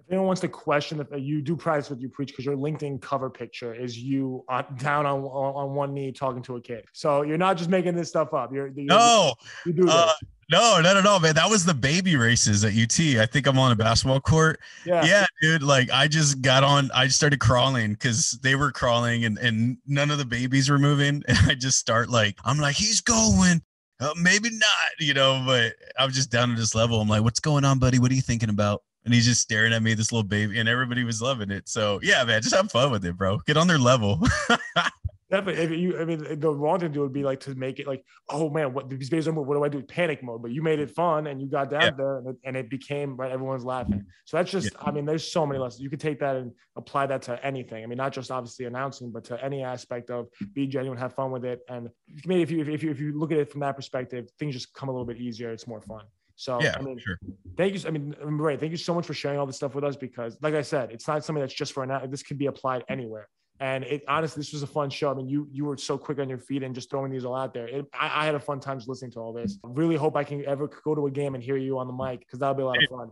If 0.08 0.14
anyone 0.14 0.28
wants 0.28 0.40
to 0.40 0.48
question 0.48 1.00
that 1.00 1.20
you 1.20 1.42
do 1.42 1.58
practice 1.58 1.90
what 1.90 2.00
you 2.00 2.08
preach, 2.08 2.30
because 2.30 2.46
your 2.46 2.56
LinkedIn 2.56 3.02
cover 3.02 3.30
picture 3.30 3.74
is 3.74 3.98
you 3.98 4.46
on, 4.48 4.64
down 4.78 5.06
on, 5.06 5.20
on 5.20 5.76
one 5.76 5.94
knee 5.94 6.14
talking 6.14 6.42
to 6.44 6.56
a 6.56 6.62
kid. 6.62 6.86
So 6.94 7.24
you're 7.24 7.38
not 7.38 7.58
just 7.58 7.70
making 7.70 7.94
this 7.94 8.08
stuff 8.08 8.34
up. 8.34 8.54
You're, 8.54 8.70
you're 8.70 8.86
no, 8.86 9.34
you 9.66 9.74
do 9.74 9.90
uh, 9.90 10.14
no, 10.50 10.80
no, 10.80 10.94
no, 10.94 11.02
no, 11.02 11.20
man. 11.20 11.36
That 11.36 11.50
was 11.50 11.66
the 11.66 11.74
baby 11.74 12.16
races 12.16 12.64
at 12.64 12.72
UT. 12.72 12.98
I 13.22 13.26
think 13.26 13.48
I'm 13.48 13.60
on 13.60 13.74
a 13.74 13.76
basketball 13.76 14.22
court. 14.22 14.62
Yeah, 14.86 15.06
yeah, 15.06 15.26
dude. 15.42 15.62
Like 15.62 15.92
I 15.92 16.08
just 16.08 16.42
got 16.42 16.64
on. 16.64 16.90
I 16.96 17.10
started 17.10 17.42
crawling 17.42 17.92
because 17.92 18.40
they 18.42 18.56
were 18.56 18.72
crawling 18.72 19.26
and 19.26 19.38
and 19.38 19.78
none 19.86 20.10
of 20.10 20.20
the 20.20 20.26
babies 20.26 20.70
were 20.70 20.80
moving. 20.80 21.22
And 21.28 21.38
I 21.52 21.56
just 21.56 21.80
start 21.80 22.10
like 22.10 22.38
I'm 22.46 22.60
like 22.60 22.78
he's 22.78 23.02
going. 23.02 23.62
Uh, 24.00 24.14
maybe 24.16 24.52
not, 24.52 25.00
you 25.00 25.12
know, 25.16 25.44
but 25.44 25.74
I'm 25.98 26.12
just 26.12 26.30
down 26.30 26.50
to 26.50 26.56
this 26.56 26.76
level. 26.76 27.02
I'm 27.02 27.10
like, 27.10 27.24
what's 27.24 27.40
going 27.40 27.66
on, 27.66 27.80
buddy? 27.80 27.98
What 27.98 28.12
are 28.12 28.14
you 28.14 28.22
thinking 28.22 28.50
about? 28.50 28.84
And 29.08 29.14
he's 29.14 29.26
just 29.26 29.42
staring 29.42 29.72
at 29.72 29.82
me, 29.82 29.94
this 29.94 30.12
little 30.12 30.28
baby, 30.28 30.60
and 30.60 30.68
everybody 30.68 31.06
was 31.06 31.22
loving 31.22 31.50
it. 31.50 31.70
So 31.70 31.98
yeah, 32.04 32.26
man, 32.26 32.42
just 32.42 32.54
have 32.54 32.70
fun 32.70 32.92
with 32.92 33.06
it, 33.06 33.16
bro. 33.16 33.38
Get 33.48 33.56
on 33.56 33.66
their 33.66 33.78
level. 33.78 34.22
Definitely. 35.32 35.64
If 35.64 35.72
you, 35.72 35.98
I 35.98 36.04
mean, 36.04 36.40
the 36.40 36.54
wrong 36.54 36.80
thing 36.80 36.90
to 36.90 36.94
do 36.94 37.02
would 37.02 37.14
be 37.14 37.24
like 37.24 37.40
to 37.42 37.56
make 37.56 37.80
it 37.80 37.88
like, 37.88 38.04
oh 38.30 38.50
man, 38.50 38.74
what 38.74 38.90
these 38.90 39.10
babies 39.10 39.30
are. 39.30 39.32
What 39.32 39.56
do 39.56 39.64
I 39.64 39.70
do? 39.70 39.82
Panic 39.82 40.22
mode. 40.24 40.42
But 40.42 40.52
you 40.52 40.62
made 40.62 40.80
it 40.80 40.92
fun, 40.92 41.28
and 41.28 41.42
you 41.42 41.48
got 41.48 41.70
down 41.70 41.82
yeah. 41.82 41.92
there, 41.92 42.18
and 42.18 42.28
it, 42.28 42.36
and 42.44 42.58
it, 42.58 42.70
became 42.70 43.16
right. 43.16 43.32
Everyone's 43.32 43.64
laughing. 43.64 44.06
So 44.26 44.36
that's 44.36 44.52
just. 44.52 44.74
Yeah. 44.74 44.84
I 44.86 44.92
mean, 44.92 45.06
there's 45.06 45.30
so 45.30 45.46
many 45.46 45.58
lessons. 45.58 45.82
You 45.82 45.90
could 45.90 46.02
take 46.02 46.20
that 46.20 46.36
and 46.36 46.52
apply 46.76 47.08
that 47.08 47.22
to 47.24 47.46
anything. 47.46 47.82
I 47.82 47.88
mean, 47.88 47.98
not 47.98 48.12
just 48.12 48.30
obviously 48.30 48.66
announcing, 48.66 49.10
but 49.10 49.24
to 49.26 49.42
any 49.42 49.64
aspect 49.64 50.10
of 50.10 50.28
be 50.54 50.68
genuine, 50.68 50.98
have 50.98 51.14
fun 51.14 51.32
with 51.32 51.46
it, 51.46 51.62
and 51.70 51.90
maybe 52.26 52.42
if 52.42 52.52
you 52.52 52.74
if 52.74 52.84
you 52.84 52.92
if 52.92 53.00
you 53.00 53.18
look 53.18 53.32
at 53.32 53.38
it 53.38 53.50
from 53.50 53.62
that 53.62 53.78
perspective, 53.78 54.30
things 54.38 54.54
just 54.54 54.74
come 54.74 54.90
a 54.90 54.92
little 54.92 55.06
bit 55.06 55.18
easier. 55.18 55.52
It's 55.52 55.68
more 55.68 55.82
fun. 55.82 56.04
So 56.38 56.62
yeah, 56.62 56.76
I 56.80 56.82
mean, 56.84 57.00
sure. 57.00 57.20
thank 57.58 57.74
you. 57.74 57.82
I 57.88 57.90
mean, 57.90 58.16
right. 58.22 58.60
Thank 58.60 58.72
you 58.72 58.78
so 58.78 58.94
much 58.94 59.08
for 59.08 59.16
sharing 59.16 59.40
all 59.40 59.48
this 59.48 59.56
stuff 59.56 59.74
with 59.74 59.84
us 59.84 59.96
because, 59.96 60.38
like 60.42 60.54
I 60.54 60.62
said, 60.62 60.92
it's 60.92 61.08
not 61.08 61.26
something 61.26 61.42
that's 61.42 61.54
just 61.54 61.74
for 61.74 61.84
now. 61.86 62.06
This 62.06 62.22
can 62.22 62.38
be 62.38 62.46
applied 62.46 62.84
anywhere. 62.90 63.28
And 63.60 63.84
it 63.86 64.04
honestly, 64.08 64.42
this 64.42 64.54
was 64.54 64.62
a 64.62 64.68
fun 64.68 64.92
show. 64.92 65.10
I 65.10 65.16
mean, 65.16 65.28
you 65.28 65.48
you 65.52 65.66
were 65.66 65.76
so 65.78 65.98
quick 65.98 66.20
on 66.20 66.30
your 66.30 66.38
feet 66.38 66.62
and 66.62 66.76
just 66.76 66.92
throwing 66.92 67.12
these 67.12 67.26
all 67.26 67.36
out 67.36 67.56
there. 67.56 67.68
It, 67.68 67.88
I, 67.92 68.22
I, 68.22 68.26
had 68.26 68.36
a 68.36 68.40
fun 68.40 68.60
time 68.60 68.78
just 68.78 68.88
listening 68.88 69.10
to 69.14 69.20
all 69.20 69.34
this. 69.34 69.58
I 69.66 69.70
really 69.72 69.96
hope 69.96 70.16
I 70.16 70.24
can 70.24 70.46
ever 70.46 70.70
go 70.84 70.94
to 70.94 71.08
a 71.08 71.12
game 71.12 71.34
and 71.34 71.44
hear 71.44 71.58
you 71.58 71.80
on 71.80 71.88
the 71.88 71.94
mic 71.94 72.20
because 72.20 72.38
that'll 72.38 72.54
be 72.54 72.62
a 72.62 72.68
lot 72.68 72.78
of 72.78 72.90
fun. 72.90 73.12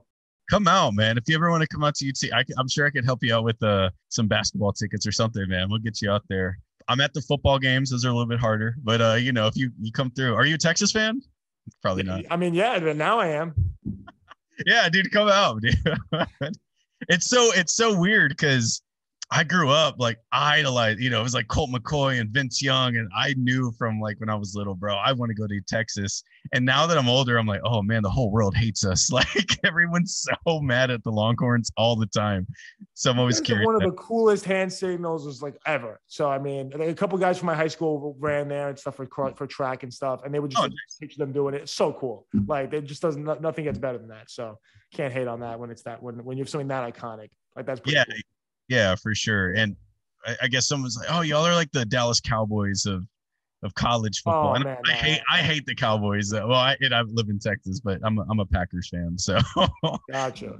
Come 0.51 0.67
out, 0.67 0.93
man. 0.93 1.17
If 1.17 1.23
you 1.27 1.33
ever 1.33 1.49
want 1.49 1.61
to 1.61 1.67
come 1.67 1.83
out 1.83 1.95
to 1.95 2.07
UT, 2.07 2.31
I, 2.31 2.45
am 2.59 2.67
sure 2.67 2.85
I 2.85 2.91
could 2.91 3.05
help 3.05 3.23
you 3.23 3.33
out 3.33 3.43
with 3.43 3.61
uh, 3.63 3.89
some 4.09 4.27
basketball 4.27 4.71
tickets 4.71 5.07
or 5.07 5.11
something, 5.11 5.49
man. 5.49 5.67
We'll 5.67 5.79
get 5.79 5.99
you 5.99 6.11
out 6.11 6.21
there. 6.29 6.59
I'm 6.87 7.01
at 7.01 7.15
the 7.15 7.21
football 7.21 7.57
games; 7.57 7.89
those 7.89 8.05
are 8.05 8.09
a 8.09 8.11
little 8.11 8.27
bit 8.27 8.39
harder. 8.39 8.75
But 8.83 9.01
uh, 9.01 9.13
you 9.15 9.31
know, 9.31 9.47
if 9.47 9.57
you 9.57 9.71
you 9.81 9.91
come 9.91 10.11
through, 10.11 10.35
are 10.35 10.45
you 10.45 10.53
a 10.53 10.59
Texas 10.59 10.91
fan? 10.91 11.19
Probably 11.81 12.03
not. 12.03 12.23
I 12.29 12.37
mean, 12.37 12.53
yeah, 12.53 12.79
but 12.79 12.95
now 12.95 13.19
I 13.19 13.27
am. 13.27 13.53
yeah, 14.65 14.89
dude, 14.89 15.11
come 15.11 15.29
out, 15.29 15.61
dude. 15.61 15.75
it's 17.09 17.27
so 17.27 17.51
it's 17.53 17.73
so 17.73 17.97
weird 17.97 18.31
because 18.31 18.81
I 19.31 19.43
grew 19.43 19.69
up 19.69 19.95
like 19.97 20.19
idolized, 20.31 20.99
you 20.99 21.09
know, 21.09 21.19
it 21.19 21.23
was 21.23 21.33
like 21.33 21.47
Colt 21.47 21.71
McCoy 21.71 22.19
and 22.19 22.29
Vince 22.29 22.61
Young. 22.61 22.95
And 22.95 23.09
I 23.15 23.33
knew 23.37 23.71
from 23.71 23.99
like 23.99 24.19
when 24.19 24.29
I 24.29 24.35
was 24.35 24.55
little, 24.55 24.75
bro, 24.75 24.95
I 24.95 25.13
want 25.13 25.29
to 25.31 25.33
go 25.33 25.47
to 25.47 25.61
Texas. 25.67 26.23
And 26.53 26.63
now 26.63 26.85
that 26.85 26.97
I'm 26.97 27.09
older, 27.09 27.37
I'm 27.37 27.47
like, 27.47 27.61
oh 27.63 27.81
man, 27.81 28.03
the 28.03 28.09
whole 28.09 28.31
world 28.31 28.55
hates 28.55 28.85
us. 28.85 29.09
Like 29.15 29.59
everyone's 29.63 30.25
so 30.45 30.59
mad 30.59 30.91
at 30.91 31.01
the 31.03 31.09
Longhorns 31.09 31.71
all 31.77 31.95
the 31.95 32.05
time. 32.07 32.45
So 32.95 33.09
I'm 33.09 33.17
always 33.17 33.39
curious. 33.39 33.65
One 33.65 33.75
of 33.75 33.81
the 33.81 33.91
coolest 33.91 34.43
hand 34.43 34.73
signals 34.73 35.25
was 35.25 35.41
like 35.41 35.55
ever. 35.65 36.01
So 36.07 36.29
I 36.29 36.37
mean, 36.37 36.73
a 36.81 36.93
couple 36.93 37.17
guys 37.17 37.37
from 37.37 37.45
my 37.45 37.55
high 37.55 37.69
school 37.69 38.17
ran 38.19 38.49
there 38.49 38.67
and 38.67 38.77
stuff 38.77 38.97
for 38.97 39.07
for 39.35 39.47
track 39.47 39.83
and 39.83 39.93
stuff, 39.93 40.23
and 40.25 40.33
they 40.33 40.39
would 40.39 40.51
just 40.51 40.61
oh, 40.61 40.67
nice. 40.67 40.97
teach 40.99 41.15
them 41.15 41.31
doing 41.31 41.53
it. 41.53 41.61
It's 41.61 41.71
so 41.71 41.93
cool. 41.93 42.27
Like 42.45 42.73
it 42.73 42.83
just 42.83 43.01
doesn't 43.01 43.23
nothing 43.41 43.63
gets 43.63 43.79
better 43.79 43.97
than 43.97 44.09
that. 44.09 44.29
So 44.29 44.59
can't 44.93 45.13
hate 45.13 45.27
on 45.27 45.39
that 45.39 45.59
when 45.59 45.69
it's 45.69 45.83
that 45.83 46.03
when 46.03 46.23
when 46.25 46.37
you 46.37 46.43
have 46.43 46.49
something 46.49 46.67
that 46.67 46.93
iconic. 46.93 47.29
Like 47.55 47.65
that's 47.65 47.79
yeah. 47.85 48.03
Cool. 48.03 48.15
Yeah, 48.67 48.95
for 48.95 49.13
sure. 49.13 49.53
And 49.53 49.75
I, 50.25 50.35
I, 50.43 50.47
guess 50.47 50.67
someone's 50.67 50.97
like, 50.97 51.07
"Oh, 51.09 51.21
y'all 51.21 51.45
are 51.45 51.53
like 51.53 51.71
the 51.71 51.85
Dallas 51.85 52.19
Cowboys 52.19 52.85
of 52.85 53.05
of 53.63 53.73
college 53.75 54.21
oh, 54.25 54.31
football." 54.31 54.51
Oh, 54.51 54.55
and 54.55 54.63
man, 54.63 54.77
I, 54.87 54.93
hate 54.93 55.21
I 55.29 55.37
hate 55.37 55.65
the 55.65 55.75
Cowboys. 55.75 56.33
Well, 56.33 56.53
I 56.53 56.75
and 56.81 56.93
I 56.93 57.01
live 57.01 57.29
in 57.29 57.39
Texas, 57.39 57.79
but 57.79 57.99
I'm 58.03 58.17
a, 58.17 58.25
I'm 58.29 58.39
a 58.39 58.45
Packers 58.45 58.89
fan. 58.89 59.17
So 59.17 59.37
gotcha. 60.11 60.59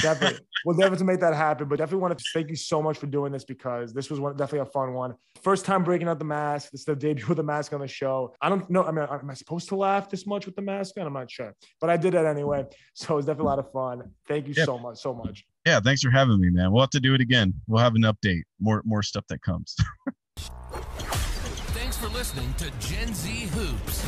Definitely, 0.00 0.38
we'll 0.64 0.76
definitely 0.76 1.06
make 1.06 1.20
that 1.20 1.34
happen. 1.34 1.66
But 1.68 1.78
definitely 1.78 2.02
want 2.02 2.16
to 2.16 2.24
thank 2.32 2.48
you 2.48 2.54
so 2.54 2.80
much 2.80 2.98
for 2.98 3.06
doing 3.06 3.32
this 3.32 3.44
because 3.44 3.92
this 3.92 4.08
was 4.08 4.20
one 4.20 4.36
definitely 4.36 4.60
a 4.60 4.66
fun 4.66 4.92
one. 4.92 5.14
First 5.42 5.64
time 5.64 5.82
breaking 5.82 6.06
out 6.06 6.18
the 6.18 6.24
mask. 6.24 6.70
This 6.70 6.82
is 6.82 6.84
the 6.84 6.94
debut 6.94 7.26
with 7.26 7.38
the 7.38 7.42
mask 7.42 7.72
on 7.72 7.80
the 7.80 7.88
show. 7.88 8.34
I 8.40 8.48
don't 8.48 8.68
know. 8.70 8.84
I 8.84 8.92
mean, 8.92 9.04
am 9.10 9.28
I 9.28 9.34
supposed 9.34 9.68
to 9.70 9.76
laugh 9.76 10.08
this 10.08 10.26
much 10.26 10.46
with 10.46 10.54
the 10.54 10.62
mask 10.62 10.96
on? 10.98 11.06
I'm 11.06 11.12
not 11.12 11.30
sure, 11.30 11.54
but 11.80 11.90
I 11.90 11.96
did 11.96 12.14
it 12.14 12.24
anyway. 12.24 12.66
So 12.94 13.14
it 13.14 13.16
was 13.16 13.26
definitely 13.26 13.46
a 13.46 13.48
lot 13.48 13.58
of 13.58 13.72
fun. 13.72 14.10
Thank 14.28 14.46
you 14.46 14.54
so 14.54 14.78
much, 14.78 14.98
so 14.98 15.12
much. 15.12 15.44
Yeah, 15.66 15.80
thanks 15.80 16.00
for 16.00 16.10
having 16.10 16.40
me, 16.40 16.48
man. 16.48 16.72
We'll 16.72 16.80
have 16.80 16.90
to 16.90 17.00
do 17.00 17.14
it 17.14 17.20
again. 17.20 17.52
We'll 17.66 17.82
have 17.82 17.94
an 17.94 18.02
update, 18.02 18.42
more 18.60 18.82
more 18.84 19.02
stuff 19.02 19.24
that 19.28 19.42
comes. 19.42 19.76
thanks 20.38 21.96
for 21.96 22.08
listening 22.08 22.52
to 22.54 22.70
Gen 22.80 23.12
Z 23.12 23.28
Hoops. 23.52 24.04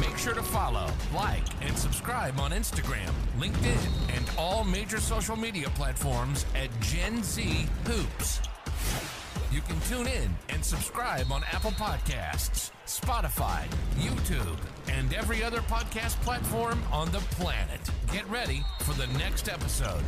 Make 0.00 0.18
sure 0.18 0.34
to 0.34 0.42
follow, 0.42 0.90
like, 1.14 1.44
and 1.62 1.76
subscribe 1.78 2.38
on 2.38 2.50
Instagram, 2.50 3.10
LinkedIn, 3.38 4.14
and 4.14 4.30
all 4.36 4.64
major 4.64 5.00
social 5.00 5.36
media 5.36 5.70
platforms 5.70 6.44
at 6.54 6.68
Gen 6.80 7.22
Z 7.22 7.66
Hoops. 7.86 8.40
You 9.56 9.62
can 9.62 9.80
tune 9.88 10.06
in 10.06 10.28
and 10.50 10.62
subscribe 10.62 11.32
on 11.32 11.42
Apple 11.50 11.70
Podcasts, 11.70 12.72
Spotify, 12.84 13.64
YouTube, 13.96 14.58
and 14.86 15.14
every 15.14 15.42
other 15.42 15.60
podcast 15.60 16.20
platform 16.20 16.78
on 16.92 17.10
the 17.10 17.20
planet. 17.38 17.80
Get 18.12 18.28
ready 18.28 18.62
for 18.80 18.92
the 18.92 19.06
next 19.18 19.48
episode. 19.48 20.04